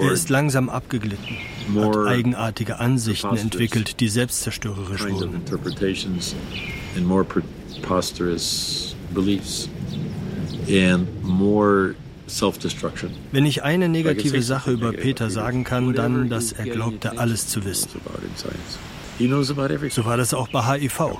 Er 0.00 0.12
ist 0.12 0.28
langsam 0.28 0.68
abgeglitten, 0.68 1.36
hat 1.74 1.96
eigenartige 2.06 2.78
Ansichten 2.78 3.36
entwickelt, 3.36 4.00
die 4.00 4.08
selbstzerstörerisch 4.08 5.08
wurden. 5.08 5.42
Wenn 13.32 13.46
ich 13.46 13.62
eine 13.62 13.88
negative 13.88 14.42
Sache 14.42 14.70
über 14.70 14.92
Peter 14.92 15.30
sagen 15.30 15.64
kann, 15.64 15.94
dann, 15.94 16.28
dass 16.28 16.52
er 16.52 16.64
glaubte, 16.66 17.18
alles 17.18 17.48
zu 17.48 17.64
wissen. 17.64 17.88
So 19.20 20.04
war 20.04 20.16
das 20.16 20.34
auch 20.34 20.48
bei 20.48 20.62
HIV. 20.62 21.18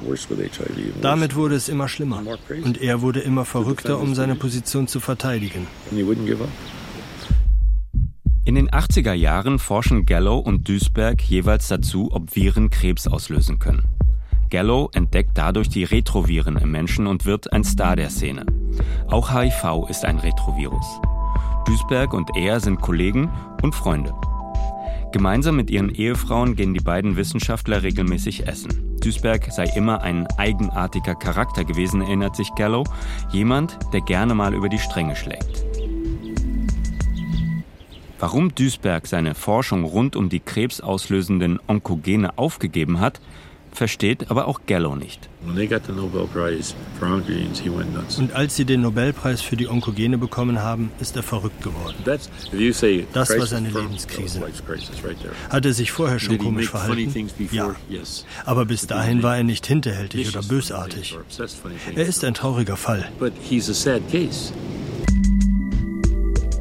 Damit 1.03 1.35
wurde 1.35 1.55
es 1.55 1.69
immer 1.69 1.89
schlimmer. 1.89 2.23
Und 2.65 2.81
er 2.81 3.03
wurde 3.03 3.21
immer 3.21 3.45
verrückter, 3.45 3.99
um 4.01 4.15
seine 4.15 4.35
Position 4.35 4.87
zu 4.89 5.01
verteidigen. 5.01 5.67
In 8.45 8.55
den 8.55 8.71
80er 8.71 9.13
Jahren 9.13 9.59
forschen 9.59 10.07
Gallo 10.07 10.39
und 10.39 10.67
Duisberg 10.67 11.21
jeweils 11.23 11.69
dazu, 11.69 12.09
ob 12.11 12.35
Viren 12.35 12.71
Krebs 12.71 13.07
auslösen 13.07 13.59
können. 13.59 13.85
Gallo 14.51 14.91
entdeckt 14.95 15.33
dadurch 15.35 15.69
die 15.69 15.85
Retroviren 15.85 16.57
im 16.57 16.73
Menschen 16.73 17.07
und 17.07 17.27
wird 17.27 17.53
ein 17.53 17.63
Star 17.65 17.95
der 17.97 18.11
Szene. 18.11 18.47
Auch 19.09 19.33
HIV 19.33 19.89
ist 19.89 20.05
ein 20.05 20.19
Retrovirus. 20.19 21.01
Duisberg 21.67 22.15
und 22.15 22.31
er 22.35 22.59
sind 22.59 22.81
Kollegen 22.81 23.31
und 23.63 23.75
Freunde. 23.75 24.13
Gemeinsam 25.13 25.57
mit 25.57 25.71
ihren 25.71 25.91
Ehefrauen 25.91 26.55
gehen 26.55 26.73
die 26.73 26.81
beiden 26.81 27.17
Wissenschaftler 27.17 27.83
regelmäßig 27.83 28.47
essen. 28.47 28.99
Duisberg 29.01 29.51
sei 29.51 29.65
immer 29.75 30.03
ein 30.03 30.29
eigenartiger 30.37 31.17
Charakter 31.17 31.65
gewesen, 31.65 32.01
erinnert 32.01 32.37
sich 32.37 32.55
Gallo. 32.55 32.85
Jemand, 33.33 33.77
der 33.93 34.03
gerne 34.03 34.35
mal 34.35 34.55
über 34.55 34.69
die 34.69 34.79
Stränge 34.79 35.17
schlägt. 35.17 35.65
Warum 38.21 38.55
Duisberg 38.55 39.07
seine 39.07 39.35
Forschung 39.35 39.85
rund 39.85 40.15
um 40.15 40.29
die 40.29 40.41
krebsauslösenden 40.41 41.59
Onkogene 41.67 42.39
aufgegeben 42.39 43.01
hat, 43.01 43.21
versteht 43.73 44.31
aber 44.31 44.47
auch 44.49 44.61
Gallo 44.67 44.95
nicht. 44.97 45.29
Und 48.19 48.33
als 48.35 48.57
sie 48.57 48.65
den 48.65 48.83
Nobelpreis 48.83 49.41
für 49.41 49.57
die 49.57 49.69
Onkogene 49.69 50.19
bekommen 50.19 50.61
haben, 50.63 50.91
ist 51.01 51.17
er 51.17 51.23
verrückt 51.23 51.63
geworden. 51.63 51.97
Das 52.05 52.29
war 53.39 53.47
seine 53.47 53.71
Lebenskrise. 53.71 54.43
Hat 55.49 55.65
er 55.65 55.73
sich 55.73 55.93
vorher 55.93 56.19
schon 56.19 56.39
komisch 56.39 56.69
verhalten? 56.69 57.31
Ja. 57.51 57.75
Aber 58.45 58.67
bis 58.67 58.87
dahin 58.87 59.23
war 59.23 59.37
er 59.39 59.45
nicht 59.45 59.67
hinterhältig 59.67 60.29
oder 60.29 60.43
bösartig. 60.47 61.17
Er 61.95 62.07
ist 62.07 62.25
ein 62.25 62.35
trauriger 62.35 62.77
Fall. 62.77 63.09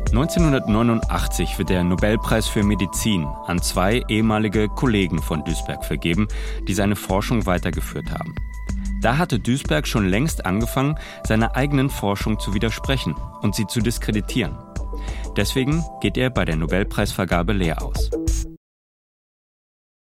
1989 0.09 1.59
wird 1.59 1.69
der 1.69 1.83
Nobelpreis 1.83 2.47
für 2.47 2.63
Medizin 2.63 3.27
an 3.45 3.61
zwei 3.61 4.01
ehemalige 4.07 4.67
Kollegen 4.67 5.21
von 5.21 5.43
Duisberg 5.43 5.85
vergeben, 5.85 6.27
die 6.67 6.73
seine 6.73 6.95
Forschung 6.95 7.45
weitergeführt 7.45 8.09
haben. 8.09 8.33
Da 9.01 9.19
hatte 9.19 9.39
Duisberg 9.39 9.87
schon 9.87 10.07
längst 10.09 10.47
angefangen, 10.47 10.97
seiner 11.27 11.55
eigenen 11.55 11.91
Forschung 11.91 12.39
zu 12.39 12.55
widersprechen 12.55 13.13
und 13.41 13.53
sie 13.53 13.67
zu 13.67 13.81
diskreditieren. 13.81 14.57
Deswegen 15.37 15.83
geht 16.01 16.17
er 16.17 16.31
bei 16.31 16.43
der 16.43 16.55
Nobelpreisvergabe 16.55 17.53
leer 17.53 17.83
aus. 17.83 18.09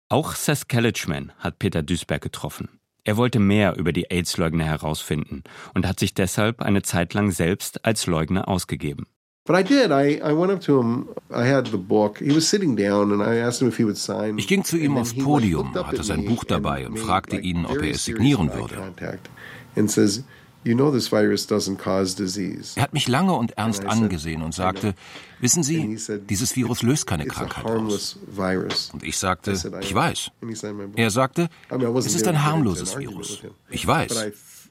Auch 0.10 0.34
Seth 0.34 0.68
Kalichman 0.68 1.32
hat 1.38 1.60
Peter 1.60 1.84
Duisberg 1.84 2.22
getroffen. 2.22 2.80
Er 3.04 3.18
wollte 3.18 3.40
mehr 3.40 3.76
über 3.78 3.94
die 3.94 4.10
AIDS-Leugner 4.10 4.66
herausfinden 4.66 5.44
und 5.76 5.86
hat 5.86 6.00
sich 6.00 6.16
deshalb 6.16 6.64
eine 6.64 6.82
Zeit 6.82 7.14
lang 7.14 7.30
selbst 7.32 7.86
als 7.86 8.08
Leugner 8.08 8.48
ausgegeben. 8.48 9.06
Ich 9.46 9.52
ging 14.48 14.64
zu 14.64 14.78
ihm 14.78 14.98
aufs 14.98 15.14
Podium, 15.14 15.76
hatte 15.76 16.04
sein 16.04 16.26
Buch 16.26 16.46
dabei 16.46 16.88
und 16.88 16.98
fragte 16.98 17.38
ihn, 17.38 17.66
ob 17.66 17.82
er 17.82 17.92
es 17.92 18.06
signieren 18.06 18.54
würde. 18.54 18.94
Er 22.76 22.84
hat 22.84 22.94
mich 22.94 23.08
lange 23.10 23.34
und 23.34 23.58
ernst 23.58 23.86
angesehen 23.86 24.44
und 24.44 24.54
sagte, 24.54 24.94
wissen 25.42 25.62
Sie, 25.62 26.00
dieses 26.30 26.56
Virus 26.56 26.84
löst 26.84 27.06
keine 27.06 27.26
Krankheit 27.26 27.66
aus. 27.66 28.18
Und 28.94 29.04
ich 29.04 29.18
sagte, 29.18 29.52
ich 29.82 29.94
weiß. 29.94 30.32
Er 30.96 31.12
sagte, 31.12 31.50
es 31.70 32.16
ist 32.16 32.28
ein 32.30 32.46
harmloses 32.46 32.98
Virus. 32.98 33.44
Ich 33.70 33.86
weiß. 33.86 34.26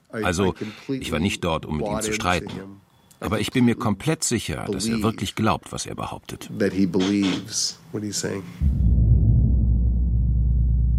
Also, 0.09 0.55
ich 0.89 1.13
war 1.13 1.19
nicht 1.19 1.45
dort, 1.45 1.67
um 1.67 1.77
mit 1.77 1.87
ihm 1.87 2.01
zu 2.01 2.15
streiten. 2.15 2.81
Aber 3.23 3.41
ich 3.41 3.53
bin 3.53 3.65
mir 3.65 3.77
komplett 3.77 4.25
sicher, 4.25 4.67
dass 4.71 4.87
er 4.87 5.03
wirklich 5.03 5.35
glaubt, 5.35 5.73
was 5.73 5.87
er 5.87 5.95
behauptet. 5.95 6.51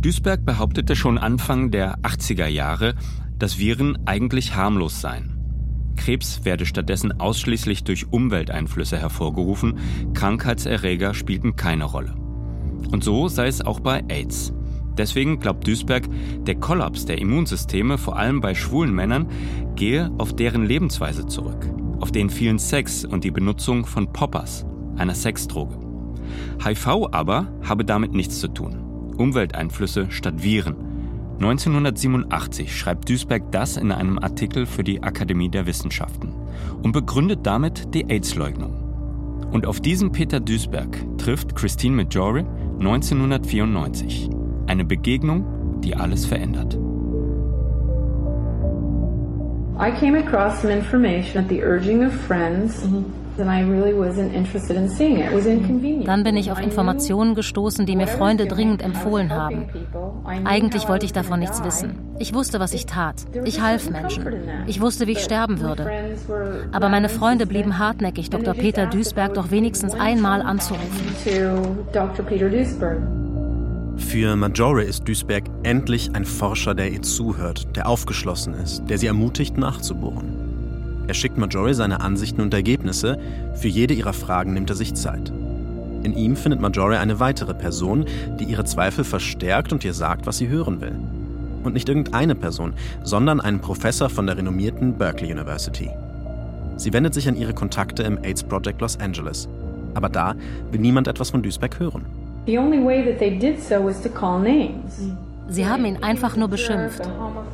Duisberg 0.02 0.46
behauptete 0.46 0.96
schon 0.96 1.18
Anfang 1.18 1.72
der 1.72 1.98
80er 2.00 2.48
Jahre, 2.48 2.96
dass 3.38 3.58
Viren 3.58 3.98
eigentlich 4.06 4.56
harmlos 4.56 5.02
seien. 5.02 5.38
Krebs 5.96 6.44
werde 6.44 6.66
stattdessen 6.66 7.20
ausschließlich 7.20 7.84
durch 7.84 8.12
Umwelteinflüsse 8.12 8.98
hervorgerufen, 8.98 9.80
Krankheitserreger 10.14 11.14
spielten 11.14 11.56
keine 11.56 11.86
Rolle. 11.86 12.16
Und 12.92 13.04
so 13.04 13.28
sei 13.28 13.48
es 13.48 13.62
auch 13.62 13.80
bei 13.80 14.04
AIDS. 14.10 14.54
Deswegen 14.98 15.40
glaubt 15.40 15.66
Duisberg, 15.68 16.08
der 16.46 16.56
Kollaps 16.56 17.06
der 17.06 17.18
Immunsysteme, 17.20 17.98
vor 17.98 18.18
allem 18.18 18.42
bei 18.42 18.56
schwulen 18.56 18.94
Männern, 18.94 19.28
gehe 19.76 20.12
auf 20.18 20.36
deren 20.36 20.66
Lebensweise 20.66 21.26
zurück 21.26 21.74
auf 22.04 22.12
den 22.12 22.30
vielen 22.30 22.60
Sex 22.60 23.06
und 23.06 23.24
die 23.24 23.32
Benutzung 23.32 23.86
von 23.86 24.12
Poppers, 24.12 24.66
einer 24.98 25.16
Sexdroge. 25.16 25.78
HIV 26.62 27.08
aber 27.14 27.48
habe 27.64 27.86
damit 27.86 28.14
nichts 28.14 28.42
zu 28.42 28.50
tun. 28.50 29.14
Umwelteinflüsse 29.16 30.08
statt 30.12 30.44
Viren. 30.44 30.76
1987 31.36 32.78
schreibt 32.78 33.08
Duisberg 33.08 33.50
das 33.54 33.78
in 33.78 33.94
einem 33.94 34.20
Artikel 34.20 34.66
für 34.66 34.84
die 34.84 35.02
Akademie 35.02 35.48
der 35.48 35.66
Wissenschaften 35.66 36.34
und 36.82 36.92
begründet 36.92 37.40
damit 37.44 37.94
die 37.94 38.10
AIDS-Leugnung. 38.10 39.48
Und 39.54 39.66
auf 39.66 39.80
diesen 39.80 40.12
Peter 40.12 40.42
Duisberg 40.42 41.06
trifft 41.18 41.56
Christine 41.56 41.96
Majore 41.96 42.46
1994. 42.80 44.30
Eine 44.68 44.84
Begegnung, 44.84 45.80
die 45.80 45.96
alles 45.96 46.26
verändert. 46.26 46.78
I 49.80 49.92
came 49.92 50.16
across 50.16 50.62
some 50.62 50.72
information 50.72 51.44
at 51.44 51.50
the 51.50 51.64
urging 51.64 52.04
of 52.06 52.14
friends. 52.14 52.84
Mhm. 52.86 53.24
Dann 56.06 56.24
bin 56.24 56.38
ich 56.38 56.52
auf 56.52 56.62
Informationen 56.62 57.34
gestoßen, 57.36 57.86
die 57.86 57.96
mir 57.96 58.08
Freunde 58.08 58.46
dringend 58.46 58.84
empfohlen 58.84 59.32
haben. 59.32 59.66
Eigentlich 60.46 60.88
wollte 60.88 61.06
ich 61.06 61.14
davon 61.14 61.40
nichts 61.40 61.64
wissen. 61.64 61.98
Ich 62.20 62.34
wusste, 62.36 62.60
was 62.60 62.74
ich 62.74 62.86
tat. 62.86 63.16
Ich 63.44 63.60
half 63.62 63.90
Menschen. 63.90 64.28
Ich 64.68 64.82
wusste, 64.82 65.08
wie 65.08 65.14
ich 65.14 65.24
sterben 65.24 65.62
würde. 65.62 65.90
Aber 66.72 66.90
meine 66.90 67.10
Freunde 67.10 67.48
blieben 67.48 67.80
hartnäckig, 67.80 68.30
Dr. 68.30 68.54
Peter 68.54 68.86
Duisberg 68.86 69.34
doch 69.34 69.50
wenigstens 69.50 69.96
einmal 69.96 70.42
anzurufen. 70.42 71.08
Für 73.98 74.36
Majore 74.36 74.84
ist 74.84 75.08
Duisberg 75.08 75.44
endlich 75.64 76.16
ein 76.16 76.26
Forscher, 76.26 76.74
der 76.74 76.92
ihr 76.92 77.02
zuhört, 77.02 77.76
der 77.76 77.88
aufgeschlossen 77.88 78.54
ist, 78.56 78.84
der 78.90 78.98
sie 78.98 79.08
ermutigt, 79.08 79.58
nachzubohren. 79.58 81.06
Er 81.08 81.14
schickt 81.14 81.38
Majore 81.38 81.74
seine 81.74 82.02
Ansichten 82.02 82.42
und 82.42 82.54
Ergebnisse. 82.54 83.20
Für 83.56 83.68
jede 83.68 83.94
ihrer 83.94 84.14
Fragen 84.14 84.54
nimmt 84.54 84.70
er 84.70 84.76
sich 84.76 84.94
Zeit. 84.94 85.32
In 86.04 86.16
ihm 86.18 86.36
findet 86.36 86.60
Majore 86.60 87.00
eine 87.00 87.20
weitere 87.20 87.54
Person, 87.54 88.06
die 88.40 88.46
ihre 88.46 88.66
Zweifel 88.66 89.04
verstärkt 89.04 89.72
und 89.72 89.86
ihr 89.86 89.94
sagt, 89.94 90.26
was 90.26 90.38
sie 90.38 90.48
hören 90.48 90.82
will. 90.82 90.96
Und 91.64 91.74
nicht 91.74 91.88
irgendeine 91.88 92.36
Person, 92.36 92.74
sondern 93.04 93.40
einen 93.42 93.60
Professor 93.60 94.10
von 94.10 94.26
der 94.26 94.38
renommierten 94.38 94.98
Berkeley 94.98 95.32
University. 95.32 95.90
Sie 96.78 96.92
wendet 96.92 97.14
sich 97.14 97.28
an 97.30 97.38
ihre 97.38 97.54
Kontakte 97.54 98.04
im 98.04 98.18
AIDS 98.24 98.44
Project 98.44 98.82
Los 98.82 99.00
Angeles. 99.00 99.48
Aber 99.94 100.10
da 100.10 100.36
will 100.72 100.80
niemand 100.80 101.08
etwas 101.08 101.30
von 101.30 101.44
Duisberg 101.44 101.80
hören. 101.80 102.06
The 102.46 102.58
only 102.58 102.84
way 102.84 103.04
that 103.06 103.20
they 103.20 103.38
did 103.38 103.62
so 103.62 103.84
was 103.84 104.02
to 104.02 104.10
call 104.10 104.40
names. 104.40 105.14
Sie 105.50 105.68
haben 105.68 105.86
ihn 105.86 106.02
einfach 106.02 106.36
nur 106.36 106.48
beschimpft. 106.48 107.02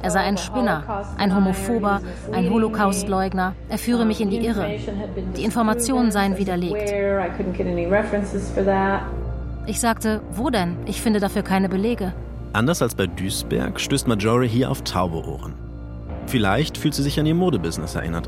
Er 0.01 0.11
sei 0.11 0.21
ein 0.21 0.37
Spinner, 0.37 1.05
ein 1.17 1.35
Homophober, 1.35 2.01
ein 2.31 2.49
Holocaustleugner. 2.49 3.53
Er 3.67 3.77
führe 3.77 4.05
mich 4.05 4.21
in 4.21 4.29
die 4.29 4.45
Irre. 4.45 4.77
Die 5.35 5.43
Informationen 5.43 6.11
seien 6.11 6.37
widerlegt. 6.37 6.91
Ich 9.65 9.79
sagte, 9.79 10.21
wo 10.31 10.49
denn? 10.49 10.77
Ich 10.85 11.01
finde 11.01 11.19
dafür 11.19 11.41
keine 11.41 11.69
Belege. 11.69 12.13
Anders 12.53 12.81
als 12.81 12.95
bei 12.95 13.05
Duisberg 13.05 13.79
stößt 13.79 14.07
Marjorie 14.07 14.47
hier 14.47 14.71
auf 14.71 14.83
taube 14.83 15.17
Ohren. 15.17 15.53
Vielleicht 16.25 16.77
fühlt 16.77 16.93
sie 16.93 17.03
sich 17.03 17.19
an 17.19 17.25
ihr 17.25 17.35
Modebusiness 17.35 17.95
erinnert. 17.95 18.27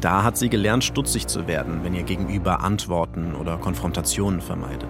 Da 0.00 0.22
hat 0.22 0.36
sie 0.36 0.50
gelernt, 0.50 0.84
stutzig 0.84 1.28
zu 1.28 1.46
werden, 1.46 1.80
wenn 1.82 1.94
ihr 1.94 2.02
Gegenüber 2.02 2.62
Antworten 2.62 3.34
oder 3.34 3.56
Konfrontationen 3.56 4.40
vermeidet. 4.42 4.88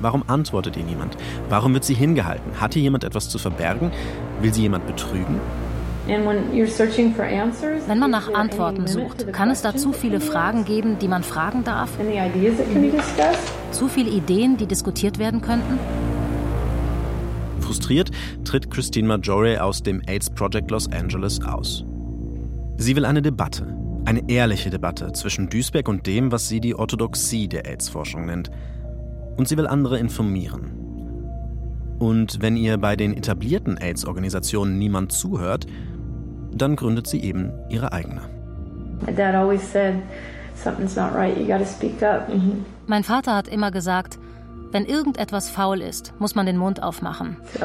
Warum 0.00 0.24
antwortet 0.26 0.76
ihr 0.76 0.84
niemand? 0.84 1.16
Warum 1.48 1.74
wird 1.74 1.84
sie 1.84 1.94
hingehalten? 1.94 2.60
Hat 2.60 2.74
hier 2.74 2.82
jemand 2.82 3.04
etwas 3.04 3.28
zu 3.28 3.38
verbergen? 3.38 3.92
Will 4.40 4.52
sie 4.52 4.62
jemand 4.62 4.86
betrügen? 4.86 5.40
Wenn 6.06 6.24
man 7.98 8.10
nach 8.10 8.32
Antworten 8.32 8.86
sucht, 8.86 9.32
kann 9.32 9.50
es 9.50 9.60
da 9.62 9.76
zu 9.76 9.92
viele 9.92 10.20
Fragen 10.20 10.64
geben, 10.64 10.98
die 10.98 11.08
man 11.08 11.22
fragen 11.22 11.62
darf? 11.62 11.90
Zu 13.70 13.88
viele 13.88 14.10
Ideen, 14.10 14.56
die 14.56 14.66
diskutiert 14.66 15.18
werden 15.18 15.42
könnten? 15.42 15.78
Frustriert 17.60 18.10
tritt 18.44 18.70
Christine 18.70 19.06
Majore 19.06 19.62
aus 19.62 19.82
dem 19.82 20.02
AIDS 20.06 20.30
Project 20.30 20.70
Los 20.70 20.90
Angeles 20.90 21.40
aus. 21.44 21.84
Sie 22.78 22.96
will 22.96 23.04
eine 23.04 23.22
Debatte, 23.22 23.76
eine 24.06 24.28
ehrliche 24.28 24.70
Debatte 24.70 25.12
zwischen 25.12 25.50
Duisberg 25.50 25.86
und 25.86 26.06
dem, 26.06 26.32
was 26.32 26.48
sie 26.48 26.60
die 26.60 26.74
Orthodoxie 26.74 27.46
der 27.46 27.66
AIDS-Forschung 27.66 28.24
nennt. 28.24 28.50
Und 29.36 29.48
sie 29.48 29.56
will 29.56 29.66
andere 29.66 29.98
informieren. 29.98 30.72
Und 31.98 32.40
wenn 32.40 32.56
ihr 32.56 32.78
bei 32.78 32.96
den 32.96 33.16
etablierten 33.16 33.76
AIDS-Organisationen 33.76 34.78
niemand 34.78 35.12
zuhört, 35.12 35.66
dann 36.52 36.76
gründet 36.76 37.06
sie 37.06 37.22
eben 37.22 37.52
ihre 37.68 37.92
eigene. 37.92 38.22
Mein 42.86 43.04
Vater 43.04 43.36
hat 43.36 43.48
immer 43.48 43.70
gesagt, 43.70 44.18
wenn 44.72 44.84
irgendetwas 44.84 45.50
faul 45.50 45.80
ist, 45.80 46.12
muss 46.18 46.34
man 46.34 46.46
den 46.46 46.56
Mund 46.56 46.82
aufmachen. 46.82 47.36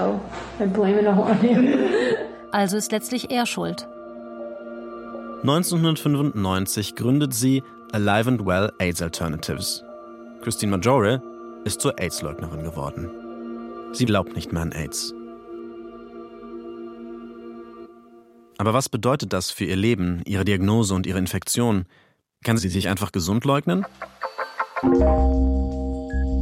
Also 2.51 2.77
ist 2.77 2.93
letztlich 2.93 3.31
er 3.31 3.45
schuld. 3.45 3.85
1995 5.41 6.95
gründet 6.95 7.33
sie 7.33 7.63
Alive 7.91 8.29
and 8.29 8.45
Well 8.45 8.71
AIDS 8.79 9.01
Alternatives. 9.01 9.83
Christine 10.41 10.71
Majore 10.71 11.21
ist 11.65 11.81
zur 11.81 11.99
AIDS-Leugnerin 11.99 12.63
geworden. 12.63 13.09
Sie 13.93 14.05
glaubt 14.05 14.35
nicht 14.35 14.53
mehr 14.53 14.61
an 14.61 14.71
AIDS. 14.71 15.13
Aber 18.57 18.73
was 18.73 18.87
bedeutet 18.87 19.33
das 19.33 19.51
für 19.51 19.65
ihr 19.65 19.75
Leben, 19.75 20.21
ihre 20.25 20.45
Diagnose 20.45 20.93
und 20.93 21.05
ihre 21.05 21.19
Infektion? 21.19 21.85
Kann 22.43 22.57
sie 22.57 22.69
sich 22.69 22.87
einfach 22.87 23.11
gesund 23.11 23.43
leugnen? 23.43 23.85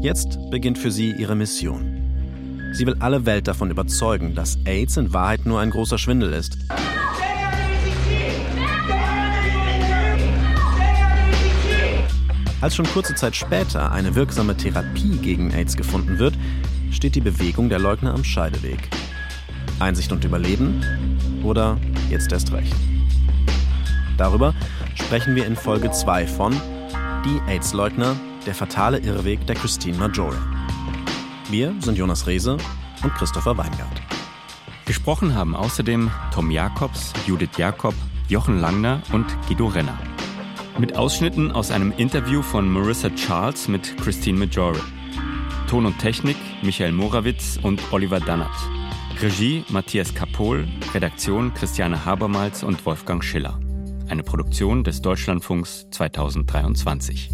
Jetzt 0.01 0.38
beginnt 0.51 0.77
für 0.77 0.91
sie 0.91 1.12
ihre 1.12 1.36
Mission. 1.36 2.71
Sie 2.73 2.86
will 2.86 2.97
alle 2.99 3.25
Welt 3.25 3.47
davon 3.47 3.71
überzeugen, 3.71 4.36
dass 4.36 4.57
AIDS 4.65 4.97
in 4.97 5.13
Wahrheit 5.13 5.45
nur 5.45 5.59
ein 5.59 5.69
großer 5.69 5.97
Schwindel 5.97 6.33
ist. 6.33 6.57
Als 12.63 12.78
schon 12.78 12.86
kurze 12.86 13.13
Zeit 13.13 13.36
später 13.36 13.91
eine 13.91 14.15
wirksame 14.15 14.56
Therapie 14.56 15.17
gegen 15.17 15.52
AIDS 15.52 15.76
gefunden 15.76 16.17
wird, 16.17 16.34
steht 16.91 17.13
die 17.13 17.19
Bewegung 17.19 17.67
der 17.67 17.78
Leugner 17.78 18.13
am 18.13 18.23
Scheideweg. 18.23 18.80
Einsicht 19.82 20.13
und 20.13 20.23
Überleben 20.23 20.82
oder 21.43 21.78
jetzt 22.10 22.32
erst 22.32 22.54
recht. 22.54 22.73
Darüber 24.17 24.56
sprechen 24.95 25.36
wir 25.36 25.45
in 25.45 25.58
Folge 25.58 25.91
2 25.91 26.26
von 26.26 26.54
Die 27.26 27.52
AIDS-Leugner, 27.52 28.15
der 28.45 28.56
fatale 28.56 28.99
Irrweg 28.99 29.45
der 29.45 29.58
Christine 29.58 29.97
Majore. 29.97 30.38
Wir 31.49 31.76
sind 31.82 31.97
Jonas 31.97 32.28
Rehse 32.28 32.56
und 33.04 33.13
Christopher 33.15 33.58
Weingart. 33.58 34.02
Gesprochen 34.86 35.36
haben 35.36 35.54
außerdem 35.54 36.10
Tom 36.34 36.49
Jakobs, 36.49 37.12
Judith 37.28 37.58
Jakob, 37.58 37.95
Jochen 38.30 38.62
Langner 38.62 39.02
und 39.12 39.26
Guido 39.49 39.67
Renner. 39.67 40.12
Mit 40.79 40.97
Ausschnitten 40.97 41.51
aus 41.51 41.69
einem 41.69 41.93
Interview 41.97 42.41
von 42.41 42.67
Marissa 42.67 43.09
Charles 43.12 43.67
mit 43.67 43.95
Christine 43.97 44.39
Majore. 44.39 44.79
Ton 45.69 45.86
und 45.86 45.99
Technik 45.99 46.36
Michael 46.63 46.91
Morawitz 46.91 47.59
und 47.62 47.81
Oliver 47.93 48.19
Dannert. 48.19 48.55
Regie 49.21 49.63
Matthias 49.69 50.15
Kapohl, 50.15 50.67
Redaktion 50.93 51.53
Christiane 51.53 52.05
Habermals 52.05 52.63
und 52.63 52.83
Wolfgang 52.88 53.23
Schiller. 53.23 53.59
Eine 54.09 54.23
Produktion 54.23 54.83
des 54.83 55.01
Deutschlandfunks 55.01 55.88
2023. 55.91 57.29